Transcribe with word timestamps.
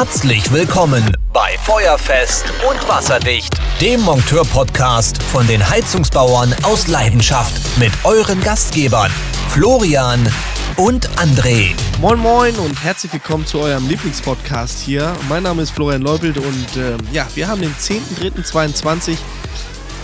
Herzlich 0.00 0.52
willkommen 0.52 1.16
bei 1.32 1.58
Feuerfest 1.64 2.44
und 2.70 2.88
Wasserdicht, 2.88 3.52
dem 3.80 4.00
Monteur-Podcast 4.02 5.20
von 5.20 5.44
den 5.48 5.68
Heizungsbauern 5.68 6.54
aus 6.62 6.86
Leidenschaft 6.86 7.76
mit 7.80 7.90
euren 8.04 8.40
Gastgebern 8.40 9.10
Florian 9.48 10.20
und 10.76 11.10
André. 11.18 11.74
Moin 12.00 12.20
Moin 12.20 12.54
und 12.60 12.80
herzlich 12.80 13.12
willkommen 13.12 13.44
zu 13.44 13.58
eurem 13.58 13.88
Lieblingspodcast 13.88 14.78
hier. 14.78 15.16
Mein 15.28 15.42
Name 15.42 15.62
ist 15.62 15.72
Florian 15.72 16.02
Leubelt 16.02 16.38
und 16.38 16.76
äh, 16.76 16.96
ja, 17.12 17.26
wir 17.34 17.48
haben 17.48 17.60
den 17.60 17.74
10.03.22 17.74 19.16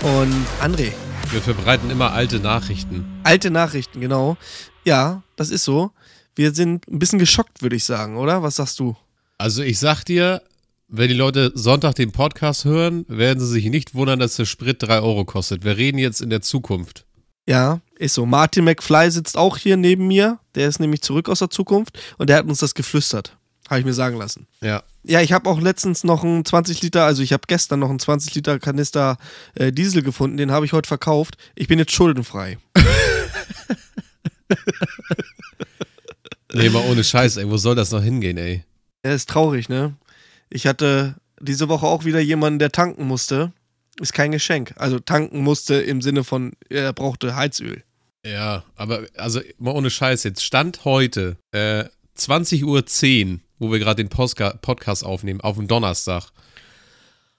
und 0.02 0.34
André. 0.60 0.90
Wir 1.30 1.40
verbreiten 1.40 1.88
immer 1.90 2.10
alte 2.10 2.40
Nachrichten. 2.40 3.20
Alte 3.22 3.52
Nachrichten, 3.52 4.00
genau. 4.00 4.36
Ja, 4.82 5.22
das 5.36 5.50
ist 5.50 5.62
so. 5.62 5.92
Wir 6.34 6.52
sind 6.52 6.88
ein 6.88 6.98
bisschen 6.98 7.20
geschockt, 7.20 7.62
würde 7.62 7.76
ich 7.76 7.84
sagen, 7.84 8.16
oder? 8.16 8.42
Was 8.42 8.56
sagst 8.56 8.80
du? 8.80 8.96
Also 9.44 9.62
ich 9.62 9.78
sag 9.78 10.04
dir, 10.04 10.40
wenn 10.88 11.08
die 11.08 11.14
Leute 11.14 11.52
Sonntag 11.54 11.96
den 11.96 12.12
Podcast 12.12 12.64
hören, 12.64 13.04
werden 13.08 13.40
sie 13.40 13.46
sich 13.46 13.66
nicht 13.66 13.94
wundern, 13.94 14.18
dass 14.18 14.36
der 14.36 14.46
Sprit 14.46 14.82
3 14.82 15.00
Euro 15.00 15.26
kostet. 15.26 15.64
Wir 15.64 15.76
reden 15.76 15.98
jetzt 15.98 16.22
in 16.22 16.30
der 16.30 16.40
Zukunft. 16.40 17.04
Ja, 17.46 17.82
ist 17.98 18.14
so. 18.14 18.24
Martin 18.24 18.64
McFly 18.64 19.10
sitzt 19.10 19.36
auch 19.36 19.58
hier 19.58 19.76
neben 19.76 20.06
mir. 20.06 20.38
Der 20.54 20.66
ist 20.66 20.80
nämlich 20.80 21.02
zurück 21.02 21.28
aus 21.28 21.40
der 21.40 21.50
Zukunft 21.50 21.98
und 22.16 22.30
der 22.30 22.38
hat 22.38 22.46
uns 22.46 22.60
das 22.60 22.74
geflüstert. 22.74 23.36
Habe 23.68 23.80
ich 23.80 23.84
mir 23.84 23.92
sagen 23.92 24.16
lassen. 24.16 24.46
Ja. 24.62 24.82
Ja, 25.02 25.20
ich 25.20 25.34
habe 25.34 25.50
auch 25.50 25.60
letztens 25.60 26.04
noch 26.04 26.24
einen 26.24 26.46
20 26.46 26.80
Liter, 26.80 27.04
also 27.04 27.22
ich 27.22 27.34
habe 27.34 27.42
gestern 27.46 27.80
noch 27.80 27.90
einen 27.90 27.98
20 27.98 28.34
Liter 28.34 28.58
Kanister 28.58 29.18
äh, 29.56 29.72
Diesel 29.72 30.00
gefunden. 30.00 30.38
Den 30.38 30.52
habe 30.52 30.64
ich 30.64 30.72
heute 30.72 30.88
verkauft. 30.88 31.36
Ich 31.54 31.68
bin 31.68 31.78
jetzt 31.78 31.92
schuldenfrei. 31.92 32.56
nee, 36.54 36.70
mal 36.70 36.88
ohne 36.90 37.04
Scheiß, 37.04 37.36
ey. 37.36 37.50
Wo 37.50 37.58
soll 37.58 37.74
das 37.74 37.90
noch 37.90 38.02
hingehen, 38.02 38.38
ey? 38.38 38.64
Ja, 39.04 39.12
ist 39.12 39.28
traurig, 39.28 39.68
ne? 39.68 39.94
Ich 40.50 40.66
hatte 40.66 41.16
diese 41.40 41.68
Woche 41.68 41.86
auch 41.86 42.04
wieder 42.04 42.20
jemanden, 42.20 42.58
der 42.58 42.72
tanken 42.72 43.06
musste. 43.06 43.52
Ist 44.00 44.14
kein 44.14 44.32
Geschenk. 44.32 44.74
Also 44.76 44.98
tanken 44.98 45.42
musste 45.42 45.74
im 45.74 46.02
Sinne 46.02 46.24
von, 46.24 46.54
er 46.68 46.92
brauchte 46.92 47.36
Heizöl. 47.36 47.84
Ja, 48.26 48.64
aber 48.76 49.02
also 49.16 49.40
mal 49.58 49.72
ohne 49.72 49.90
Scheiß 49.90 50.24
jetzt. 50.24 50.42
Stand 50.42 50.84
heute, 50.84 51.36
äh, 51.52 51.84
20.10 52.16 52.64
Uhr, 52.64 53.40
wo 53.58 53.70
wir 53.70 53.78
gerade 53.78 54.02
den 54.02 54.08
Postka 54.08 54.54
Podcast 54.54 55.04
aufnehmen, 55.04 55.40
auf 55.40 55.56
dem 55.56 55.68
Donnerstag. 55.68 56.30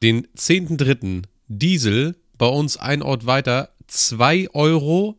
Den 0.04 0.28
10.3. 0.38 1.24
Diesel 1.48 2.16
bei 2.38 2.48
uns 2.48 2.78
ein 2.78 3.02
Ort 3.02 3.26
weiter 3.26 3.70
2,47 3.90 4.54
Euro. 4.54 5.18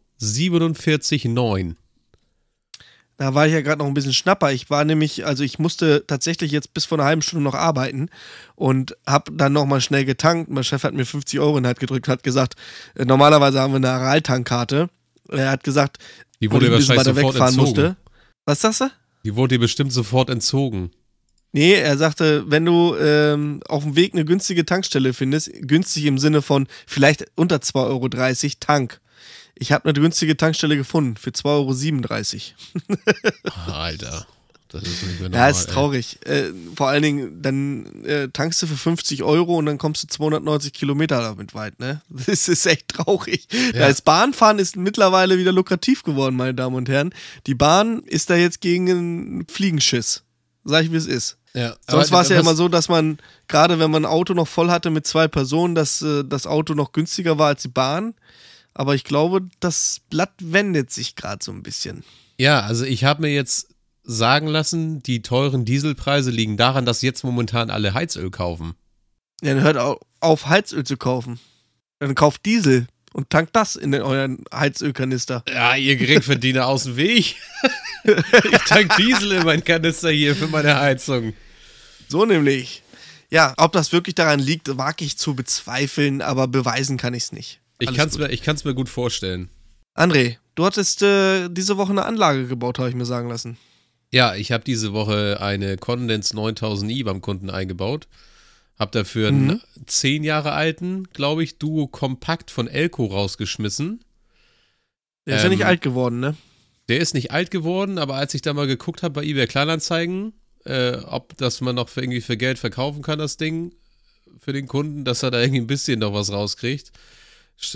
Da 3.18 3.34
war 3.34 3.46
ich 3.46 3.54
ja 3.54 3.62
gerade 3.62 3.78
noch 3.78 3.86
ein 3.86 3.94
bisschen 3.94 4.12
schnapper. 4.12 4.52
Ich 4.52 4.68
war 4.68 4.84
nämlich, 4.84 5.24
also 5.24 5.42
ich 5.42 5.58
musste 5.58 6.04
tatsächlich 6.06 6.52
jetzt 6.52 6.74
bis 6.74 6.84
vor 6.84 6.98
einer 6.98 7.06
halben 7.06 7.22
Stunde 7.22 7.44
noch 7.44 7.54
arbeiten 7.54 8.10
und 8.56 8.94
habe 9.06 9.32
dann 9.32 9.54
nochmal 9.54 9.80
schnell 9.80 10.04
getankt. 10.04 10.50
Mein 10.50 10.64
Chef 10.64 10.82
hat 10.82 10.92
mir 10.92 11.06
50 11.06 11.40
Euro 11.40 11.56
in 11.56 11.62
die 11.62 11.68
Hand 11.68 11.80
gedrückt 11.80 12.08
hat 12.08 12.22
gesagt, 12.22 12.54
äh, 12.94 13.06
normalerweise 13.06 13.60
haben 13.60 13.72
wir 13.72 13.76
eine 13.76 13.90
Aral-Tankkarte. 13.90 14.90
Er 15.28 15.50
hat 15.50 15.64
gesagt, 15.64 15.98
die 16.40 16.50
wurde 16.50 16.70
wahrscheinlich 16.70 17.04
sofort 17.04 17.36
entzogen. 17.36 17.56
Musste. 17.56 17.96
Was 18.44 18.60
sagst 18.60 18.82
du? 18.82 18.90
Die 19.24 19.34
wurde 19.34 19.54
dir 19.54 19.60
bestimmt 19.60 19.92
sofort 19.92 20.30
entzogen. 20.30 20.90
Nee, 21.52 21.72
er 21.72 21.96
sagte, 21.96 22.44
wenn 22.48 22.66
du 22.66 22.94
ähm, 22.96 23.62
auf 23.66 23.82
dem 23.82 23.96
Weg 23.96 24.12
eine 24.12 24.26
günstige 24.26 24.66
Tankstelle 24.66 25.14
findest, 25.14 25.50
günstig 25.62 26.04
im 26.04 26.18
Sinne 26.18 26.42
von 26.42 26.66
vielleicht 26.86 27.26
unter 27.34 27.56
2,30 27.56 27.76
Euro 27.86 28.08
Tank, 28.60 29.00
ich 29.58 29.72
habe 29.72 29.84
eine 29.84 29.98
günstige 29.98 30.36
Tankstelle 30.36 30.76
gefunden 30.76 31.16
für 31.16 31.30
2,37 31.30 32.52
Euro. 32.88 33.72
Alter. 33.72 34.26
Das 34.68 34.82
ist 34.82 35.02
nicht 35.02 35.20
mehr 35.20 35.28
normal, 35.30 35.50
Ja, 35.50 35.58
ist 35.58 35.70
traurig. 35.70 36.18
Äh, 36.26 36.50
vor 36.74 36.88
allen 36.88 37.02
Dingen, 37.02 37.40
dann 37.40 38.04
äh, 38.04 38.28
tankst 38.28 38.60
du 38.62 38.66
für 38.66 38.76
50 38.76 39.22
Euro 39.22 39.56
und 39.56 39.66
dann 39.66 39.78
kommst 39.78 40.02
du 40.02 40.08
290 40.08 40.72
Kilometer 40.72 41.20
damit 41.20 41.54
weit, 41.54 41.78
ne? 41.78 42.02
Das 42.26 42.48
ist 42.48 42.66
echt 42.66 42.88
traurig. 42.88 43.46
Ja. 43.74 43.88
Das 43.88 44.02
Bahnfahren 44.02 44.58
ist 44.58 44.76
mittlerweile 44.76 45.38
wieder 45.38 45.52
lukrativ 45.52 46.02
geworden, 46.02 46.36
meine 46.36 46.54
Damen 46.54 46.74
und 46.74 46.88
Herren. 46.88 47.14
Die 47.46 47.54
Bahn 47.54 48.02
ist 48.02 48.28
da 48.28 48.34
jetzt 48.34 48.60
gegen 48.60 48.90
einen 48.90 49.46
Fliegenschiss. 49.46 50.24
Sag 50.64 50.84
ich, 50.84 50.92
wie 50.92 50.96
es 50.96 51.06
ist. 51.06 51.38
Ja, 51.54 51.74
Sonst 51.88 52.10
war 52.10 52.22
es 52.22 52.28
ja 52.28 52.38
immer 52.38 52.54
so, 52.54 52.68
dass 52.68 52.88
man, 52.88 53.18
gerade 53.48 53.78
wenn 53.78 53.90
man 53.90 54.04
ein 54.04 54.10
Auto 54.10 54.34
noch 54.34 54.48
voll 54.48 54.70
hatte 54.70 54.90
mit 54.90 55.06
zwei 55.06 55.26
Personen, 55.28 55.74
dass 55.74 56.02
äh, 56.02 56.22
das 56.24 56.46
Auto 56.46 56.74
noch 56.74 56.92
günstiger 56.92 57.38
war 57.38 57.48
als 57.48 57.62
die 57.62 57.68
Bahn. 57.68 58.14
Aber 58.76 58.94
ich 58.94 59.04
glaube, 59.04 59.40
das 59.58 60.02
Blatt 60.10 60.34
wendet 60.38 60.92
sich 60.92 61.16
gerade 61.16 61.42
so 61.42 61.50
ein 61.50 61.62
bisschen. 61.62 62.04
Ja, 62.36 62.60
also 62.60 62.84
ich 62.84 63.04
habe 63.04 63.22
mir 63.22 63.32
jetzt 63.32 63.68
sagen 64.02 64.48
lassen, 64.48 65.02
die 65.02 65.22
teuren 65.22 65.64
Dieselpreise 65.64 66.30
liegen 66.30 66.58
daran, 66.58 66.84
dass 66.84 67.00
jetzt 67.00 67.24
momentan 67.24 67.70
alle 67.70 67.94
Heizöl 67.94 68.30
kaufen. 68.30 68.74
Ja, 69.40 69.54
dann 69.54 69.62
hört 69.62 69.98
auf, 70.20 70.46
Heizöl 70.46 70.84
zu 70.84 70.98
kaufen. 70.98 71.40
Dann 72.00 72.14
kauft 72.14 72.44
Diesel 72.44 72.86
und 73.14 73.30
tankt 73.30 73.56
das 73.56 73.76
in 73.76 73.94
euren 73.94 74.44
Heizölkanister. 74.52 75.42
Ja, 75.48 75.74
ihr 75.74 75.96
Geringverdiener 75.96 76.66
aus 76.66 76.84
dem 76.84 76.96
Weg. 76.96 77.36
ich 78.04 78.58
tank 78.66 78.94
Diesel 78.98 79.32
in 79.32 79.44
meinen 79.44 79.64
Kanister 79.64 80.10
hier 80.10 80.36
für 80.36 80.48
meine 80.48 80.78
Heizung. 80.78 81.32
So 82.08 82.26
nämlich. 82.26 82.82
Ja, 83.30 83.54
ob 83.56 83.72
das 83.72 83.92
wirklich 83.92 84.16
daran 84.16 84.38
liegt, 84.38 84.76
wage 84.76 85.06
ich 85.06 85.16
zu 85.16 85.34
bezweifeln, 85.34 86.20
aber 86.20 86.46
beweisen 86.46 86.98
kann 86.98 87.14
ich 87.14 87.24
es 87.24 87.32
nicht. 87.32 87.60
Ich 87.78 87.94
kann 87.94 88.08
es 88.08 88.18
mir, 88.18 88.70
mir 88.70 88.74
gut 88.74 88.88
vorstellen. 88.88 89.50
André, 89.94 90.36
du 90.54 90.64
hattest 90.64 91.02
äh, 91.02 91.48
diese 91.48 91.76
Woche 91.76 91.92
eine 91.92 92.04
Anlage 92.04 92.46
gebaut, 92.46 92.78
habe 92.78 92.88
ich 92.88 92.94
mir 92.94 93.06
sagen 93.06 93.28
lassen. 93.28 93.56
Ja, 94.12 94.34
ich 94.34 94.52
habe 94.52 94.64
diese 94.64 94.92
Woche 94.92 95.38
eine 95.40 95.76
Condens 95.76 96.34
9000i 96.34 97.04
beim 97.04 97.20
Kunden 97.20 97.50
eingebaut. 97.50 98.08
Hab 98.78 98.92
dafür 98.92 99.32
mhm. 99.32 99.50
einen 99.50 99.60
10 99.86 100.22
Jahre 100.22 100.52
alten, 100.52 101.04
glaube 101.12 101.42
ich, 101.42 101.58
Duo 101.58 101.86
Kompakt 101.86 102.50
von 102.50 102.68
Elko 102.68 103.06
rausgeschmissen. 103.06 104.04
Der 105.26 105.36
ist 105.36 105.42
ähm, 105.42 105.46
ja 105.46 105.50
nicht 105.50 105.60
ähm, 105.62 105.66
alt 105.66 105.80
geworden, 105.80 106.20
ne? 106.20 106.36
Der 106.88 107.00
ist 107.00 107.14
nicht 107.14 107.32
alt 107.32 107.50
geworden, 107.50 107.98
aber 107.98 108.14
als 108.14 108.34
ich 108.34 108.42
da 108.42 108.52
mal 108.52 108.66
geguckt 108.66 109.02
habe 109.02 109.14
bei 109.14 109.24
eBay 109.24 109.46
Kleinanzeigen, 109.46 110.34
äh, 110.64 110.98
ob 110.98 111.36
das 111.36 111.60
man 111.60 111.74
noch 111.74 111.88
für 111.88 112.00
irgendwie 112.00 112.20
für 112.20 112.36
Geld 112.36 112.58
verkaufen 112.58 113.02
kann, 113.02 113.18
das 113.18 113.36
Ding, 113.36 113.72
für 114.38 114.52
den 114.52 114.68
Kunden, 114.68 115.04
dass 115.04 115.22
er 115.22 115.30
da 115.30 115.40
irgendwie 115.40 115.62
ein 115.62 115.66
bisschen 115.66 116.00
noch 116.00 116.12
was 116.12 116.30
rauskriegt, 116.30 116.92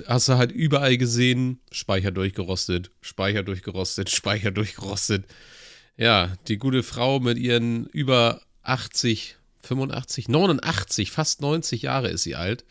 hast 0.07 0.29
du 0.29 0.37
halt 0.37 0.53
überall 0.53 0.97
gesehen, 0.97 1.61
Speicher 1.73 2.11
durchgerostet, 2.11 2.91
Speicher 3.01 3.43
durchgerostet, 3.43 4.11
Speicher 4.15 4.51
durchgerostet. 4.51 5.25
Ja, 5.97 6.37
die 6.49 6.59
gute 6.59 6.83
Frau 6.83 7.21
mit 7.21 7.39
ihren 7.39 7.87
über 7.87 8.43
80, 8.63 9.37
85, 9.63 10.29
89, 10.29 11.11
fast 11.11 11.41
90 11.41 11.83
Jahre 11.83 12.09
ist 12.09 12.23
sie 12.23 12.37
alt. 12.37 12.65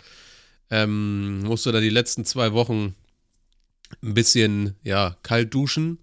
Ähm, 0.72 1.40
musste 1.40 1.72
da 1.72 1.80
die 1.80 1.90
letzten 1.90 2.26
zwei 2.26 2.54
Wochen 2.54 2.96
ein 4.04 4.14
bisschen, 4.14 4.76
ja, 4.84 5.18
kalt 5.24 5.54
duschen. 5.54 6.00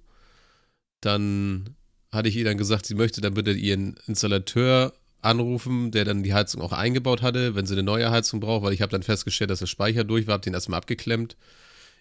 Dann 1.01 1.77
hatte 2.11 2.29
ich 2.29 2.37
ihr 2.37 2.45
dann 2.45 2.59
gesagt, 2.59 2.87
sie 2.87 2.95
möchte 2.95 3.21
dann 3.21 3.35
bitte 3.35 3.53
ihren 3.53 3.97
Installateur 4.07 4.93
anrufen, 5.27 5.91
der 5.91 6.05
dann 6.05 6.23
die 6.23 6.35
Heizung 6.35 6.63
auch 6.63 6.73
eingebaut 6.73 7.23
hatte, 7.23 7.55
wenn 7.55 7.67
sie 7.67 7.75
eine 7.75 7.83
neue 7.83 8.11
Heizung 8.11 8.41
braucht, 8.41 8.65
weil 8.65 8.73
ich 8.73 8.83
habe 8.83 8.93
dann 8.93 9.03
festgestellt, 9.03 9.51
dass 9.51 9.59
der 9.59 9.67
Speicher 9.67 10.05
durch 10.05 10.27
war, 10.27 10.35
habe 10.35 10.45
den 10.45 10.55
erstmal 10.55 10.79
abgeklemmt. 10.79 11.37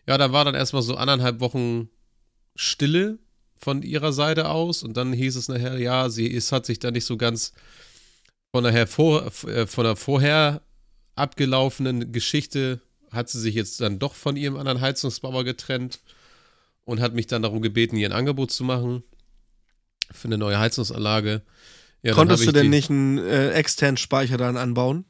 Ja, 0.07 0.17
da 0.17 0.31
war 0.31 0.45
dann 0.45 0.55
erstmal 0.55 0.81
so 0.81 0.95
anderthalb 0.95 1.39
Wochen 1.39 1.89
Stille 2.55 3.19
von 3.55 3.81
ihrer 3.81 4.13
Seite 4.13 4.49
aus 4.49 4.83
und 4.83 4.95
dann 4.95 5.13
hieß 5.13 5.35
es 5.35 5.47
nachher, 5.47 5.77
ja, 5.79 6.09
sie 6.09 6.27
ist, 6.27 6.51
hat 6.51 6.65
sich 6.65 6.79
da 6.79 6.91
nicht 6.91 7.05
so 7.05 7.17
ganz 7.17 7.53
von 8.51 8.63
der, 8.63 8.87
vor, 8.87 9.25
äh, 9.47 9.67
von 9.67 9.83
der 9.83 9.95
vorher 9.95 10.61
abgelaufenen 11.15 12.11
Geschichte, 12.11 12.81
hat 13.11 13.29
sie 13.29 13.39
sich 13.39 13.55
jetzt 13.55 13.81
dann 13.81 13.99
doch 13.99 14.13
von 14.13 14.35
ihrem 14.35 14.57
anderen 14.57 14.81
Heizungsbauer 14.81 15.43
getrennt 15.43 15.99
und 16.83 16.99
hat 17.01 17.13
mich 17.13 17.27
dann 17.27 17.41
darum 17.41 17.61
gebeten, 17.61 17.97
ihr 17.97 18.07
ein 18.07 18.17
Angebot 18.17 18.51
zu 18.51 18.63
machen 18.63 19.03
für 20.11 20.27
eine 20.27 20.37
neue 20.37 20.59
Heizungsanlage. 20.59 21.41
Ja, 22.05 22.13
Konntest 22.13 22.45
du 22.45 22.51
denn 22.51 22.69
nicht 22.69 22.91
einen 22.91 23.17
äh, 23.17 23.49
externen 23.53 23.97
Speicher 23.97 24.37
dann 24.37 24.57
anbauen? 24.57 25.05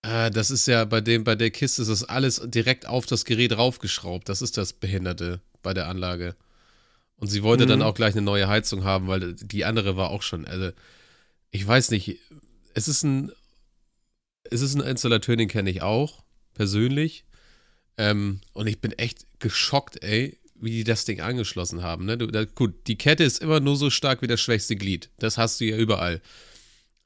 Äh, 0.00 0.30
das 0.30 0.50
ist 0.50 0.66
ja 0.66 0.86
bei 0.86 1.02
dem, 1.02 1.24
bei 1.24 1.34
der 1.34 1.50
Kiste 1.50 1.82
ist 1.82 1.88
das 1.88 2.04
alles 2.04 2.40
direkt 2.42 2.86
auf 2.86 3.04
das 3.04 3.26
Gerät 3.26 3.54
raufgeschraubt. 3.58 4.30
Das 4.30 4.40
ist 4.40 4.56
das 4.56 4.72
Behinderte 4.72 5.42
bei 5.62 5.74
der 5.74 5.88
Anlage. 5.88 6.36
Und 7.16 7.28
sie 7.28 7.42
wollte 7.42 7.64
mhm. 7.64 7.68
dann 7.68 7.82
auch 7.82 7.92
gleich 7.92 8.14
eine 8.14 8.22
neue 8.22 8.48
Heizung 8.48 8.84
haben, 8.84 9.08
weil 9.08 9.34
die 9.34 9.66
andere 9.66 9.94
war 9.94 10.08
auch 10.08 10.22
schon. 10.22 10.46
Also, 10.46 10.70
ich 11.50 11.66
weiß 11.66 11.90
nicht. 11.90 12.18
Es 12.72 12.88
ist 12.88 13.02
ein, 13.02 13.30
es 14.44 14.62
ist 14.62 14.76
ein 14.76 14.80
Installateur, 14.80 15.36
den 15.36 15.48
kenne 15.48 15.68
ich 15.68 15.82
auch, 15.82 16.24
persönlich. 16.54 17.26
Ähm, 17.98 18.40
und 18.54 18.68
ich 18.68 18.80
bin 18.80 18.92
echt 18.92 19.26
geschockt, 19.38 20.02
ey, 20.02 20.38
wie 20.64 20.70
die 20.70 20.84
das 20.84 21.04
Ding 21.04 21.20
angeschlossen 21.20 21.82
haben. 21.82 22.04
Ne? 22.06 22.18
Du, 22.18 22.26
da, 22.26 22.44
gut, 22.44 22.74
die 22.86 22.96
Kette 22.96 23.24
ist 23.24 23.42
immer 23.42 23.60
nur 23.60 23.76
so 23.76 23.90
stark 23.90 24.22
wie 24.22 24.26
das 24.26 24.40
schwächste 24.40 24.76
Glied. 24.76 25.10
Das 25.18 25.38
hast 25.38 25.60
du 25.60 25.64
ja 25.64 25.76
überall. 25.76 26.20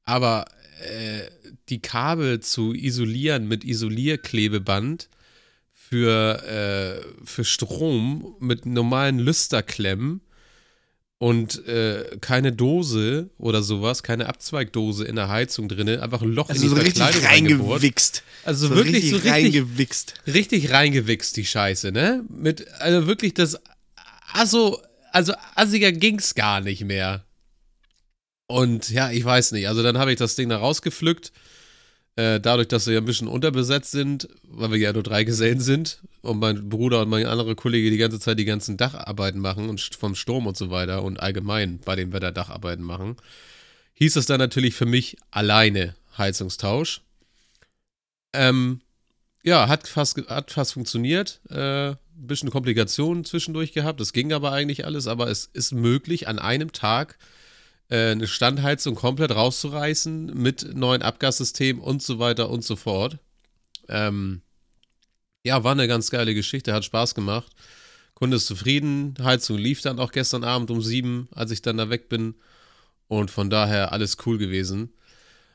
Aber 0.05 0.47
äh, 0.81 1.29
die 1.69 1.81
Kabel 1.81 2.41
zu 2.41 2.73
isolieren 2.73 3.49
mit 3.49 3.65
Isolierklebeband 3.65 5.09
für, 5.73 6.43
äh, 6.45 7.25
für 7.25 7.45
Strom 7.45 8.37
mit 8.41 8.67
normalen 8.67 9.19
Lüsterklemmen 9.19 10.21
und 11.19 11.67
äh, 11.67 12.17
keine 12.21 12.53
Dose 12.53 13.31
oder 13.39 13.63
sowas, 13.63 14.03
keine 14.05 14.27
Abzweigdose 14.29 15.05
in 15.05 15.17
der 15.17 15.29
Heizung 15.29 15.69
drin, 15.69 15.89
einfach 15.89 16.23
ein 16.23 16.33
Loch 16.33 16.49
Also 16.49 16.63
in 16.63 16.69
die 16.69 16.75
so 16.75 16.81
richtig 16.81 17.03
Verkleidung 17.03 17.29
reingebohrt. 17.29 17.71
reingewichst. 17.83 18.23
Also 18.45 18.71
wirklich 18.71 19.11
so 19.11 19.17
richtig, 19.17 19.33
reingewichst. 19.33 20.15
richtig 20.29 20.71
reingewichst, 20.71 21.37
die 21.37 21.45
Scheiße, 21.45 21.91
ne? 21.91 22.25
Mit, 22.29 22.69
also 22.81 23.09
wirklich 23.09 23.35
das, 23.35 23.59
also, 24.33 24.81
also 25.13 25.33
assiger 25.57 25.91
ging's 25.91 26.35
gar 26.37 26.61
nicht 26.61 26.85
mehr. 26.85 27.25
Und 28.47 28.89
ja, 28.89 29.11
ich 29.11 29.25
weiß 29.25 29.53
nicht, 29.53 29.69
also 29.69 29.83
dann 29.83 29.99
habe 29.99 30.13
ich 30.13 30.19
das 30.19 30.37
Ding 30.37 30.49
da 30.49 30.57
rausgepflückt, 30.59 31.33
äh, 32.15 32.41
dadurch, 32.41 32.69
dass 32.69 32.87
wir 32.87 32.95
ja 32.95 33.01
ein 33.01 33.05
bisschen 33.05 33.29
unterbesetzt 33.29 33.91
sind, 33.91 34.29
weil 34.45 34.71
wir 34.71 34.79
ja 34.79 34.93
nur 34.93 35.03
drei 35.03 35.25
Gesellen 35.25 35.61
sind 35.61 36.01
und 36.23 36.39
mein 36.39 36.69
Bruder 36.69 37.03
und 37.03 37.09
mein 37.09 37.27
anderer 37.27 37.55
Kollege 37.55 37.91
die 37.91 37.97
ganze 37.97 38.21
Zeit 38.21 38.39
die 38.39 38.45
ganzen 38.45 38.77
Dacharbeiten 38.77 39.41
machen 39.41 39.69
und 39.69 39.81
vom 39.81 40.15
Sturm 40.15 40.47
und 40.47 40.57
so 40.57 40.71
weiter 40.71 41.03
und 41.03 41.21
allgemein 41.21 41.79
bei 41.79 41.97
dem 41.97 42.13
Wetter 42.13 42.33
Dacharbeiten 42.33 42.85
machen, 42.85 43.17
hieß 43.95 44.17
es 44.17 44.27
dann 44.27 44.39
natürlich 44.39 44.75
für 44.75 44.87
mich 44.87 45.17
alleine 45.31 45.95
Heizungstausch. 46.17 47.03
Ähm, 48.33 48.81
ja, 49.43 49.69
hat 49.69 49.89
fast, 49.89 50.19
hat 50.29 50.51
fast 50.51 50.75
funktioniert. 50.75 51.41
Äh, 51.49 51.95
bisschen 52.27 52.51
Komplikationen 52.51 53.25
zwischendurch 53.25 53.73
gehabt. 53.73 54.01
Das 54.01 54.13
ging 54.13 54.33
aber 54.33 54.53
eigentlich 54.53 54.85
alles, 54.85 55.07
aber 55.07 55.29
es 55.31 55.47
ist 55.47 55.73
möglich, 55.73 56.29
an 56.29 56.39
einem 56.39 56.73
Tag 56.73 57.19
äh, 57.89 58.11
eine 58.11 58.27
Standheizung 58.27 58.95
komplett 58.95 59.31
rauszureißen 59.31 60.27
mit 60.35 60.75
neuen 60.75 61.03
Abgassystem 61.03 61.81
und 61.81 62.03
so 62.03 62.19
weiter 62.19 62.51
und 62.51 62.65
so 62.65 62.77
fort. 62.77 63.19
Ähm, 63.89 64.43
ja, 65.45 65.65
war 65.65 65.73
eine 65.73 65.89
ganz 65.89 66.11
geile 66.11 66.35
Geschichte, 66.35 66.73
hat 66.73 66.85
Spaß 66.85 67.15
gemacht. 67.15 67.53
Kunde 68.15 68.37
ist 68.37 68.47
zufrieden, 68.47 69.15
Heizung 69.23 69.59
lief 69.59 69.81
dann 69.81 70.01
auch 70.01 70.11
gestern 70.11 70.45
Abend 70.45 70.71
um 70.71 70.83
sieben, 70.83 71.29
als 71.33 71.51
ich 71.51 71.63
dann 71.63 71.77
da 71.77 71.89
weg 71.91 72.09
bin. 72.09 72.35
Und 73.07 73.31
von 73.31 73.49
daher 73.49 73.93
alles 73.93 74.17
cool 74.27 74.39
gewesen. 74.39 74.93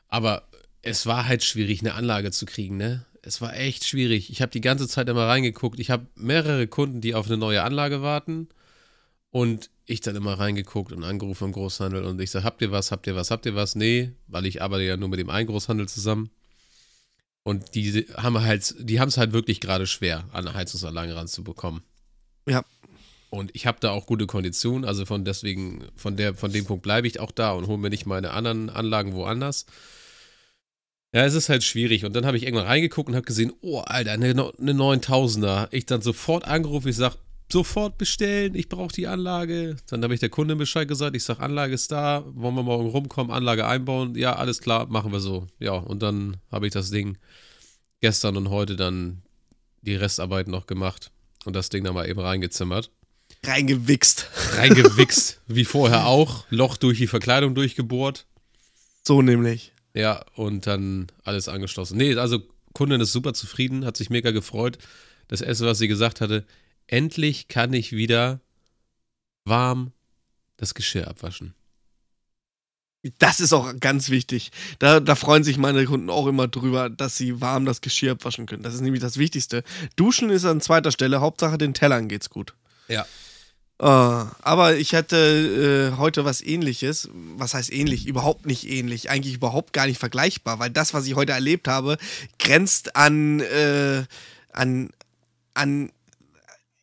Aber 0.08 0.48
es 0.82 1.06
war 1.06 1.26
halt 1.26 1.44
schwierig, 1.44 1.80
eine 1.80 1.94
Anlage 1.94 2.30
zu 2.30 2.46
kriegen, 2.46 2.76
ne? 2.76 3.06
Es 3.22 3.40
war 3.40 3.56
echt 3.56 3.84
schwierig. 3.86 4.30
Ich 4.30 4.42
habe 4.42 4.52
die 4.52 4.60
ganze 4.60 4.86
Zeit 4.86 5.08
immer 5.08 5.26
reingeguckt. 5.26 5.80
Ich 5.80 5.90
habe 5.90 6.06
mehrere 6.14 6.66
Kunden, 6.66 7.00
die 7.00 7.14
auf 7.14 7.26
eine 7.26 7.38
neue 7.38 7.62
Anlage 7.62 8.02
warten. 8.02 8.48
Und 9.30 9.70
ich 9.86 10.00
dann 10.00 10.16
immer 10.16 10.34
reingeguckt 10.34 10.92
und 10.92 11.04
angerufen 11.04 11.46
im 11.46 11.52
Großhandel 11.52 12.04
und 12.04 12.20
ich 12.20 12.30
sage, 12.30 12.44
habt 12.44 12.62
ihr 12.62 12.70
was, 12.72 12.90
habt 12.90 13.06
ihr 13.06 13.16
was, 13.16 13.30
habt 13.30 13.46
ihr 13.46 13.54
was? 13.54 13.74
Nee, 13.74 14.12
weil 14.28 14.46
ich 14.46 14.62
arbeite 14.62 14.84
ja 14.84 14.96
nur 14.96 15.08
mit 15.08 15.18
dem 15.18 15.30
einen 15.30 15.46
Großhandel 15.46 15.88
zusammen. 15.88 16.30
Und 17.44 17.74
die 17.74 18.06
haben 18.16 18.40
halt, 18.40 18.74
die 18.80 19.00
haben 19.00 19.08
es 19.08 19.18
halt 19.18 19.32
wirklich 19.32 19.60
gerade 19.60 19.86
schwer, 19.86 20.24
an 20.32 20.52
Heizungsanlagen 20.52 21.12
ranzubekommen. 21.12 21.82
Ja. 22.48 22.64
Und 23.30 23.50
ich 23.54 23.66
habe 23.66 23.78
da 23.80 23.90
auch 23.90 24.06
gute 24.06 24.26
Konditionen, 24.26 24.84
also 24.84 25.04
von 25.04 25.24
deswegen, 25.24 25.84
von 25.96 26.16
der, 26.16 26.34
von 26.34 26.52
dem 26.52 26.64
Punkt 26.64 26.82
bleibe 26.82 27.06
ich 27.06 27.20
auch 27.20 27.32
da 27.32 27.52
und 27.52 27.66
hole 27.66 27.78
mir 27.78 27.90
nicht 27.90 28.06
meine 28.06 28.30
anderen 28.30 28.70
Anlagen 28.70 29.12
woanders. 29.12 29.66
Ja, 31.12 31.24
es 31.24 31.34
ist 31.34 31.48
halt 31.48 31.62
schwierig. 31.62 32.04
Und 32.04 32.14
dann 32.14 32.26
habe 32.26 32.36
ich 32.36 32.44
irgendwann 32.44 32.66
reingeguckt 32.66 33.08
und 33.08 33.14
habe 33.14 33.26
gesehen, 33.26 33.52
oh, 33.60 33.80
Alter, 33.80 34.12
eine, 34.12 34.30
eine 34.30 34.72
9000er. 34.72 35.68
Ich 35.70 35.86
dann 35.86 36.00
sofort 36.00 36.44
angerufen, 36.44 36.88
ich 36.88 36.96
sage, 36.96 37.16
sofort 37.50 37.98
bestellen, 37.98 38.54
ich 38.54 38.68
brauche 38.68 38.92
die 38.92 39.06
Anlage. 39.06 39.76
Dann 39.88 40.02
habe 40.02 40.14
ich 40.14 40.20
der 40.20 40.28
Kunde 40.28 40.56
Bescheid 40.56 40.88
gesagt, 40.88 41.14
ich 41.16 41.24
sage, 41.24 41.40
Anlage 41.40 41.74
ist 41.74 41.92
da, 41.92 42.24
wollen 42.26 42.54
wir 42.54 42.62
morgen 42.62 42.88
rumkommen, 42.88 43.32
Anlage 43.32 43.66
einbauen? 43.66 44.14
Ja, 44.14 44.36
alles 44.36 44.60
klar, 44.60 44.86
machen 44.86 45.12
wir 45.12 45.20
so. 45.20 45.46
Ja, 45.58 45.72
und 45.72 46.02
dann 46.02 46.38
habe 46.50 46.66
ich 46.66 46.72
das 46.72 46.90
Ding 46.90 47.18
gestern 48.00 48.36
und 48.36 48.50
heute 48.50 48.76
dann 48.76 49.22
die 49.82 49.94
Restarbeit 49.94 50.48
noch 50.48 50.66
gemacht 50.66 51.10
und 51.44 51.54
das 51.54 51.68
Ding 51.68 51.84
dann 51.84 51.94
mal 51.94 52.08
eben 52.08 52.20
reingezimmert. 52.20 52.90
Reingewichst. 53.44 54.28
Reingewichst, 54.56 55.40
wie 55.46 55.64
vorher 55.64 56.06
auch. 56.06 56.46
Loch 56.50 56.76
durch 56.76 56.98
die 56.98 57.06
Verkleidung 57.06 57.54
durchgebohrt. 57.54 58.26
So 59.06 59.22
nämlich. 59.22 59.72
Ja, 59.94 60.24
und 60.34 60.66
dann 60.66 61.06
alles 61.22 61.48
angeschlossen. 61.48 61.98
Nee, 61.98 62.14
also 62.16 62.40
Kundin 62.72 63.00
ist 63.00 63.12
super 63.12 63.34
zufrieden, 63.34 63.84
hat 63.84 63.96
sich 63.96 64.10
mega 64.10 64.30
gefreut. 64.30 64.78
Das 65.28 65.40
erste, 65.40 65.66
was 65.66 65.78
sie 65.78 65.88
gesagt 65.88 66.20
hatte, 66.20 66.44
endlich 66.86 67.48
kann 67.48 67.72
ich 67.72 67.92
wieder 67.92 68.40
warm 69.44 69.92
das 70.56 70.74
Geschirr 70.74 71.08
abwaschen. 71.08 71.54
Das 73.18 73.38
ist 73.40 73.52
auch 73.52 73.70
ganz 73.80 74.08
wichtig. 74.08 74.50
Da, 74.78 74.98
da 74.98 75.14
freuen 75.14 75.44
sich 75.44 75.58
meine 75.58 75.84
Kunden 75.84 76.08
auch 76.08 76.26
immer 76.26 76.48
drüber, 76.48 76.88
dass 76.88 77.18
sie 77.18 77.40
warm 77.40 77.66
das 77.66 77.82
Geschirr 77.82 78.12
abwaschen 78.12 78.46
können. 78.46 78.62
Das 78.62 78.72
ist 78.72 78.80
nämlich 78.80 79.02
das 79.02 79.18
Wichtigste. 79.18 79.62
Duschen 79.96 80.30
ist 80.30 80.46
an 80.46 80.62
zweiter 80.62 80.90
Stelle. 80.90 81.20
Hauptsache 81.20 81.58
den 81.58 81.74
Tellern 81.74 82.08
geht's 82.08 82.30
gut. 82.30 82.54
Ja. 82.88 83.04
Uh, 83.82 84.30
aber 84.40 84.76
ich 84.76 84.94
hatte 84.94 85.92
äh, 85.92 85.98
heute 85.98 86.24
was 86.24 86.40
ähnliches. 86.40 87.10
Was 87.12 87.52
heißt 87.52 87.72
ähnlich? 87.72 88.06
Überhaupt 88.06 88.46
nicht 88.46 88.66
ähnlich. 88.70 89.10
Eigentlich 89.10 89.34
überhaupt 89.34 89.74
gar 89.74 89.86
nicht 89.86 89.98
vergleichbar, 89.98 90.58
weil 90.58 90.70
das, 90.70 90.94
was 90.94 91.06
ich 91.06 91.14
heute 91.14 91.32
erlebt 91.32 91.68
habe, 91.68 91.98
grenzt 92.38 92.96
an, 92.96 93.40
äh, 93.40 94.04
an, 94.52 94.90
an 95.52 95.90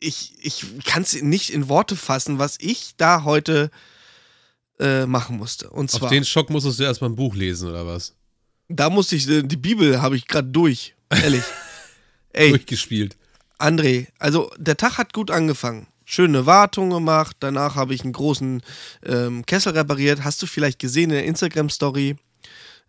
ich, 0.02 0.34
ich 0.42 0.66
kann 0.84 1.04
es 1.04 1.22
nicht 1.22 1.52
in 1.52 1.70
Worte 1.70 1.96
fassen, 1.96 2.40
was 2.40 2.58
ich 2.60 2.96
da 2.98 3.24
heute 3.24 3.72
äh, 4.80 5.06
machen 5.06 5.38
musste. 5.38 5.70
Und 5.70 5.92
zwar, 5.92 6.04
Auf 6.04 6.10
den 6.10 6.26
Schock 6.26 6.50
musstest 6.50 6.80
du 6.80 6.84
erstmal 6.84 7.12
ein 7.12 7.16
Buch 7.16 7.36
lesen, 7.36 7.70
oder 7.70 7.86
was? 7.86 8.16
Da 8.68 8.90
musste 8.90 9.16
ich, 9.16 9.30
äh, 9.30 9.44
die 9.44 9.58
Bibel 9.58 10.02
habe 10.02 10.18
ich 10.18 10.28
gerade 10.28 10.50
durch. 10.50 10.96
Ehrlich. 11.10 11.44
Ey. 12.34 12.50
Durchgespielt. 12.50 13.16
André, 13.60 14.08
also 14.18 14.52
der 14.58 14.76
Tag 14.76 14.98
hat 14.98 15.14
gut 15.14 15.30
angefangen. 15.30 15.88
Schöne 16.04 16.46
Wartung 16.46 16.90
gemacht. 16.90 17.38
Danach 17.40 17.76
habe 17.76 17.94
ich 17.94 18.04
einen 18.04 18.14
großen 18.14 18.64
ähm, 19.06 19.46
Kessel 19.46 19.74
repariert. 19.74 20.24
Hast 20.24 20.42
du 20.42 20.48
vielleicht 20.48 20.80
gesehen 20.80 21.12
in 21.12 21.18
der 21.18 21.26
Instagram-Story? 21.26 22.16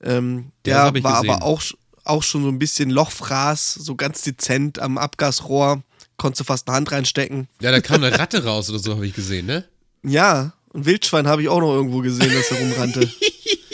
Ähm, 0.03 0.51
der 0.65 0.77
war 0.77 0.93
gesehen. 0.93 1.31
aber 1.31 1.43
auch, 1.43 1.63
auch 2.05 2.23
schon 2.23 2.43
so 2.43 2.49
ein 2.49 2.59
bisschen 2.59 2.89
Lochfraß, 2.89 3.75
so 3.75 3.97
ganz 3.97 4.23
dezent 4.23 4.79
am 4.79 4.97
Abgasrohr. 4.97 5.83
Konntest 6.23 6.39
du 6.39 6.45
fast 6.45 6.69
eine 6.69 6.77
Hand 6.77 6.93
reinstecken. 6.93 7.49
Ja, 7.61 7.73
da 7.73 7.81
kam 7.81 8.05
eine 8.05 8.17
Ratte 8.17 8.45
raus 8.45 8.71
oder 8.71 8.79
so, 8.79 8.95
habe 8.95 9.05
ich 9.05 9.13
gesehen, 9.13 9.47
ne? 9.47 9.65
Ja, 10.05 10.53
ein 10.73 10.87
Wildschwein 10.87 11.27
habe 11.27 11.43
ich 11.43 11.49
auch 11.49 11.59
noch 11.59 11.75
irgendwo 11.75 11.99
gesehen, 11.99 12.31
das 12.33 12.49
herumrannte. 12.49 13.11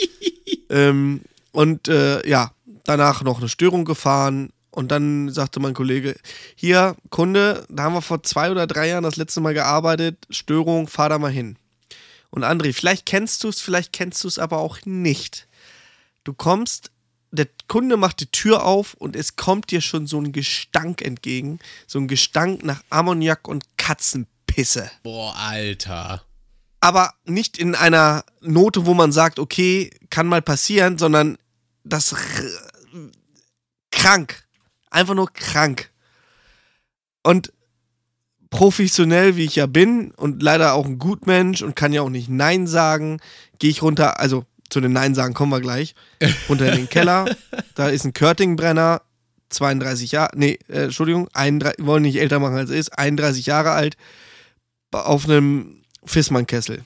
ähm, 0.71 1.21
und 1.51 1.87
äh, 1.89 2.27
ja, 2.27 2.51
danach 2.85 3.21
noch 3.21 3.37
eine 3.37 3.49
Störung 3.49 3.85
gefahren. 3.85 4.49
Und 4.71 4.89
dann 4.89 5.29
sagte 5.29 5.59
mein 5.59 5.75
Kollege, 5.75 6.15
hier, 6.55 6.95
Kunde, 7.11 7.67
da 7.69 7.83
haben 7.83 7.93
wir 7.93 8.01
vor 8.01 8.23
zwei 8.23 8.49
oder 8.49 8.65
drei 8.65 8.87
Jahren 8.87 9.03
das 9.03 9.17
letzte 9.17 9.41
Mal 9.41 9.53
gearbeitet, 9.53 10.17
Störung, 10.31 10.87
fahr 10.87 11.09
da 11.09 11.19
mal 11.19 11.29
hin. 11.29 11.55
Und 12.31 12.43
André, 12.43 12.73
vielleicht 12.73 13.05
kennst 13.05 13.43
du 13.43 13.49
es, 13.49 13.61
vielleicht 13.61 13.93
kennst 13.93 14.23
du 14.23 14.27
es 14.27 14.39
aber 14.39 14.57
auch 14.57 14.79
nicht. 14.85 15.47
Du 16.23 16.33
kommst, 16.33 16.89
der 17.31 17.47
Kunde 17.67 17.97
macht 17.97 18.19
die 18.21 18.31
Tür 18.31 18.65
auf 18.65 18.93
und 18.95 19.15
es 19.15 19.35
kommt 19.35 19.71
dir 19.71 19.81
schon 19.81 20.07
so 20.07 20.19
ein 20.19 20.31
Gestank 20.31 21.01
entgegen. 21.01 21.59
So 21.87 21.99
ein 21.99 22.07
Gestank 22.07 22.63
nach 22.63 22.83
Ammoniak 22.89 23.47
und 23.47 23.65
Katzenpisse 23.77 24.89
Boah, 25.03 25.35
Alter. 25.35 26.23
aber 26.81 27.13
nicht 27.25 27.57
in 27.57 27.75
einer 27.75 28.23
Note, 28.41 28.85
wo 28.85 28.93
man 28.93 29.11
sagt, 29.11 29.39
okay, 29.39 29.91
kann 30.09 30.27
mal 30.27 30.41
passieren, 30.41 30.97
sondern 30.97 31.37
das 31.83 32.15
krank. 33.91 34.43
Einfach 34.89 35.13
nur 35.13 35.31
krank. 35.31 35.91
Und 37.21 37.53
professionell, 38.49 39.35
wie 39.35 39.45
ich 39.45 39.55
ja 39.55 39.67
bin 39.67 40.11
und 40.11 40.41
leider 40.41 40.73
auch 40.73 40.85
ein 40.85 40.97
Gutmensch 40.97 41.61
und 41.61 41.75
kann 41.75 41.93
ja 41.93 42.01
auch 42.01 42.09
nicht 42.09 42.29
Nein 42.29 42.65
sagen, 42.65 43.19
gehe 43.59 43.69
ich 43.69 43.83
runter, 43.83 44.19
also 44.19 44.45
zu 44.69 44.81
den 44.81 44.93
Nein 44.93 45.15
sagen 45.15 45.33
kommen 45.33 45.51
wir 45.51 45.61
gleich, 45.61 45.95
runter 46.49 46.71
in 46.71 46.77
den 46.77 46.89
Keller. 46.89 47.25
Da 47.75 47.89
ist 47.89 48.05
ein 48.05 48.13
Körtingbrenner, 48.13 49.01
32 49.49 50.11
Jahre, 50.11 50.31
nee, 50.35 50.59
äh, 50.67 50.83
Entschuldigung, 50.83 51.27
31, 51.33 51.85
wollen 51.85 52.03
nicht 52.03 52.19
älter 52.19 52.39
machen 52.39 52.55
als 52.55 52.69
er 52.69 52.77
ist, 52.77 52.97
31 52.97 53.45
Jahre 53.45 53.71
alt, 53.71 53.97
auf 54.91 55.25
einem 55.25 55.83
Fissmann-Kessel. 56.05 56.83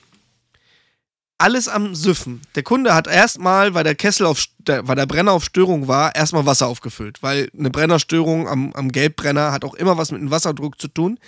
Alles 1.36 1.68
am 1.68 1.94
Süffen. 1.94 2.42
Der 2.54 2.62
Kunde 2.62 2.94
hat 2.94 3.06
erstmal, 3.06 3.74
weil 3.74 3.84
der 3.84 3.96
Kessel 3.96 4.24
auf, 4.24 4.44
weil 4.66 4.96
der 4.96 5.06
Brenner 5.06 5.32
auf 5.32 5.44
Störung 5.44 5.88
war, 5.88 6.14
erstmal 6.14 6.46
Wasser 6.46 6.68
aufgefüllt. 6.68 7.22
Weil 7.22 7.50
eine 7.58 7.70
Brennerstörung 7.70 8.48
am, 8.48 8.72
am 8.72 8.92
Gelbbrenner 8.92 9.50
hat 9.50 9.64
auch 9.64 9.74
immer 9.74 9.98
was 9.98 10.12
mit 10.12 10.20
dem 10.20 10.30
Wasserdruck 10.30 10.80
zu 10.80 10.88
tun. 10.88 11.18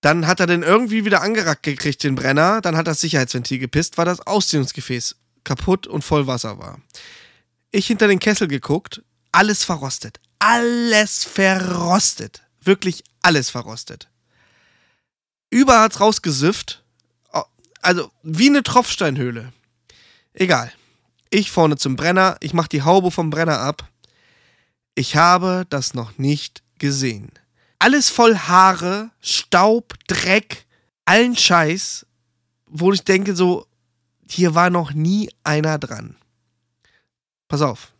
Dann 0.00 0.26
hat 0.26 0.40
er 0.40 0.46
den 0.46 0.62
irgendwie 0.62 1.04
wieder 1.04 1.22
angerackt 1.22 1.62
gekriegt, 1.62 2.02
den 2.02 2.16
Brenner. 2.16 2.60
Dann 2.60 2.76
hat 2.76 2.88
das 2.88 3.00
Sicherheitsventil 3.00 3.58
gepisst, 3.58 3.96
weil 3.96 4.06
das 4.06 4.26
Ausdehnungsgefäß 4.26 5.14
kaputt 5.46 5.86
und 5.86 6.02
voll 6.02 6.26
Wasser 6.26 6.58
war. 6.58 6.78
Ich 7.70 7.86
hinter 7.86 8.08
den 8.08 8.18
Kessel 8.18 8.48
geguckt, 8.48 9.02
alles 9.32 9.64
verrostet. 9.64 10.20
Alles 10.38 11.24
verrostet. 11.24 12.42
Wirklich 12.62 13.02
alles 13.22 13.48
verrostet. 13.48 14.10
Über 15.48 15.80
hat's 15.80 16.00
rausgesifft. 16.00 16.82
Also 17.80 18.10
wie 18.22 18.48
eine 18.48 18.62
Tropfsteinhöhle. 18.62 19.52
Egal. 20.34 20.72
Ich 21.30 21.50
vorne 21.50 21.76
zum 21.76 21.96
Brenner, 21.96 22.36
ich 22.40 22.52
mach 22.52 22.68
die 22.68 22.82
Haube 22.82 23.10
vom 23.10 23.30
Brenner 23.30 23.60
ab. 23.60 23.88
Ich 24.94 25.16
habe 25.16 25.66
das 25.70 25.94
noch 25.94 26.18
nicht 26.18 26.62
gesehen. 26.78 27.30
Alles 27.78 28.10
voll 28.10 28.36
Haare, 28.36 29.10
Staub, 29.20 29.94
Dreck, 30.08 30.66
allen 31.04 31.36
Scheiß. 31.36 32.06
wo 32.66 32.92
ich 32.92 33.04
denke, 33.04 33.36
so, 33.36 33.66
hier 34.28 34.54
war 34.54 34.70
noch 34.70 34.92
nie 34.92 35.30
einer 35.44 35.78
dran. 35.78 36.16
Pass 37.48 37.62
auf. 37.62 37.92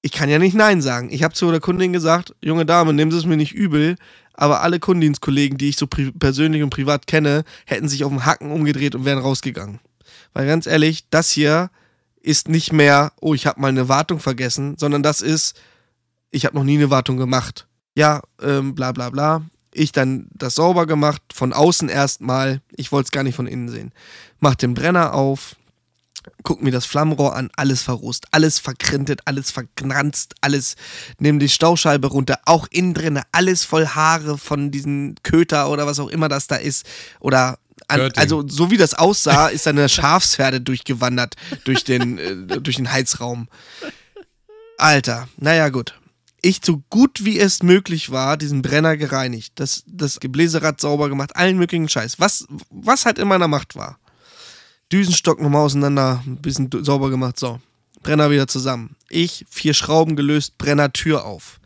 Ich 0.00 0.12
kann 0.12 0.28
ja 0.28 0.38
nicht 0.38 0.54
Nein 0.54 0.80
sagen. 0.80 1.10
Ich 1.10 1.22
habe 1.22 1.34
zu 1.34 1.50
der 1.50 1.60
Kundin 1.60 1.92
gesagt, 1.92 2.34
junge 2.40 2.64
Dame, 2.64 2.92
nehmen 2.92 3.10
Sie 3.10 3.18
es 3.18 3.26
mir 3.26 3.36
nicht 3.36 3.52
übel, 3.52 3.96
aber 4.32 4.62
alle 4.62 4.78
Kundendienstkollegen, 4.78 5.58
die 5.58 5.70
ich 5.70 5.76
so 5.76 5.88
persönlich 5.88 6.62
und 6.62 6.70
privat 6.70 7.08
kenne, 7.08 7.44
hätten 7.66 7.88
sich 7.88 8.04
auf 8.04 8.10
den 8.10 8.24
Hacken 8.24 8.52
umgedreht 8.52 8.94
und 8.94 9.04
wären 9.04 9.18
rausgegangen. 9.18 9.80
Weil 10.32 10.46
ganz 10.46 10.66
ehrlich, 10.66 11.08
das 11.10 11.30
hier 11.30 11.70
ist 12.20 12.48
nicht 12.48 12.72
mehr, 12.72 13.12
oh, 13.20 13.34
ich 13.34 13.46
habe 13.46 13.60
mal 13.60 13.68
eine 13.68 13.88
Wartung 13.88 14.20
vergessen, 14.20 14.76
sondern 14.78 15.02
das 15.02 15.20
ist, 15.20 15.60
ich 16.30 16.44
habe 16.44 16.56
noch 16.56 16.64
nie 16.64 16.76
eine 16.76 16.90
Wartung 16.90 17.16
gemacht. 17.16 17.66
Ja, 17.96 18.22
ähm, 18.40 18.76
bla 18.76 18.92
bla 18.92 19.10
bla. 19.10 19.42
Ich 19.78 19.92
dann 19.92 20.28
das 20.34 20.56
sauber 20.56 20.86
gemacht, 20.86 21.22
von 21.32 21.52
außen 21.52 21.88
erstmal. 21.88 22.60
Ich 22.76 22.92
wollte 22.92 23.06
es 23.06 23.10
gar 23.12 23.22
nicht 23.22 23.36
von 23.36 23.46
innen 23.46 23.68
sehen. 23.68 23.92
Mach 24.40 24.54
den 24.54 24.74
Brenner 24.74 25.14
auf, 25.14 25.56
guck 26.42 26.62
mir 26.62 26.70
das 26.70 26.86
Flammenrohr 26.86 27.34
an, 27.34 27.50
alles 27.56 27.82
verrost, 27.82 28.26
alles 28.30 28.58
verkrintet, 28.58 29.20
alles 29.24 29.50
verknanzt, 29.50 30.34
alles, 30.40 30.76
nimm 31.18 31.38
die 31.38 31.48
Stauscheibe 31.48 32.08
runter, 32.08 32.40
auch 32.44 32.66
innen 32.70 32.94
drin, 32.94 33.20
alles 33.32 33.64
voll 33.64 33.86
Haare 33.86 34.38
von 34.38 34.70
diesen 34.70 35.16
Köter 35.22 35.70
oder 35.70 35.86
was 35.86 36.00
auch 36.00 36.08
immer 36.08 36.28
das 36.28 36.46
da 36.46 36.56
ist. 36.56 36.86
Oder 37.20 37.58
an, 37.86 38.10
also 38.16 38.46
so 38.46 38.70
wie 38.70 38.76
das 38.76 38.94
aussah, 38.94 39.48
ist 39.48 39.66
eine 39.66 39.88
Schafsherde 39.88 40.60
durchgewandert 40.60 41.36
durch 41.64 41.84
den, 41.84 42.18
äh, 42.18 42.60
durch 42.60 42.76
den 42.76 42.92
Heizraum. 42.92 43.48
Alter, 44.76 45.28
naja 45.36 45.68
gut. 45.70 45.94
Ich 46.40 46.60
so 46.64 46.82
gut 46.90 47.24
wie 47.24 47.38
es 47.38 47.62
möglich 47.62 48.10
war, 48.10 48.36
diesen 48.36 48.62
Brenner 48.62 48.96
gereinigt, 48.96 49.54
das, 49.56 49.82
das 49.86 50.20
Gebläserad 50.20 50.80
sauber 50.80 51.08
gemacht, 51.08 51.34
allen 51.34 51.58
möglichen 51.58 51.88
Scheiß. 51.88 52.20
Was, 52.20 52.46
was 52.70 53.06
halt 53.06 53.18
in 53.18 53.28
meiner 53.28 53.48
Macht 53.48 53.74
war. 53.74 53.98
Düsenstock 54.92 55.40
nochmal 55.40 55.62
auseinander, 55.62 56.22
ein 56.26 56.36
bisschen 56.36 56.70
sauber 56.84 57.10
gemacht, 57.10 57.38
so. 57.38 57.60
Brenner 58.02 58.30
wieder 58.30 58.46
zusammen. 58.46 58.96
Ich, 59.08 59.44
vier 59.50 59.74
Schrauben 59.74 60.16
gelöst, 60.16 60.56
Brenner 60.58 60.92
Tür 60.92 61.24
auf. 61.24 61.60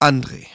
André. 0.00 0.46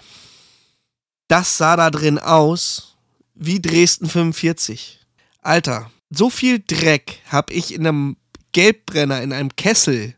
Das 1.27 1.57
sah 1.57 1.75
da 1.75 1.91
drin 1.91 2.19
aus 2.19 2.95
wie 3.35 3.61
Dresden 3.61 4.09
45. 4.09 4.99
Alter, 5.41 5.91
so 6.09 6.29
viel 6.29 6.63
Dreck 6.65 7.21
habe 7.27 7.53
ich 7.53 7.73
in 7.73 7.85
einem 7.85 8.17
Gelbbrenner, 8.51 9.21
in 9.21 9.33
einem 9.33 9.55
Kessel 9.55 10.15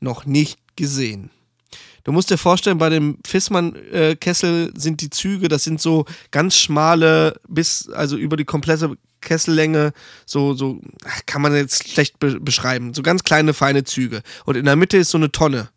noch 0.00 0.24
nicht 0.24 0.58
gesehen. 0.76 1.30
Du 2.04 2.12
musst 2.12 2.30
dir 2.30 2.38
vorstellen, 2.38 2.78
bei 2.78 2.88
dem 2.88 3.18
Fissmann-Kessel 3.26 4.72
sind 4.76 5.00
die 5.00 5.10
Züge, 5.10 5.48
das 5.48 5.64
sind 5.64 5.80
so 5.80 6.04
ganz 6.30 6.56
schmale, 6.56 7.38
bis, 7.48 7.88
also 7.90 8.16
über 8.16 8.36
die 8.36 8.44
komplette 8.44 8.96
Kessellänge, 9.20 9.92
so, 10.26 10.54
so, 10.54 10.80
kann 11.26 11.42
man 11.42 11.54
jetzt 11.54 11.88
schlecht 11.88 12.18
be 12.18 12.40
beschreiben. 12.40 12.94
So 12.94 13.02
ganz 13.02 13.24
kleine, 13.24 13.52
feine 13.52 13.84
Züge. 13.84 14.22
Und 14.44 14.56
in 14.56 14.64
der 14.64 14.76
Mitte 14.76 14.96
ist 14.96 15.10
so 15.10 15.18
eine 15.18 15.32
Tonne. 15.32 15.70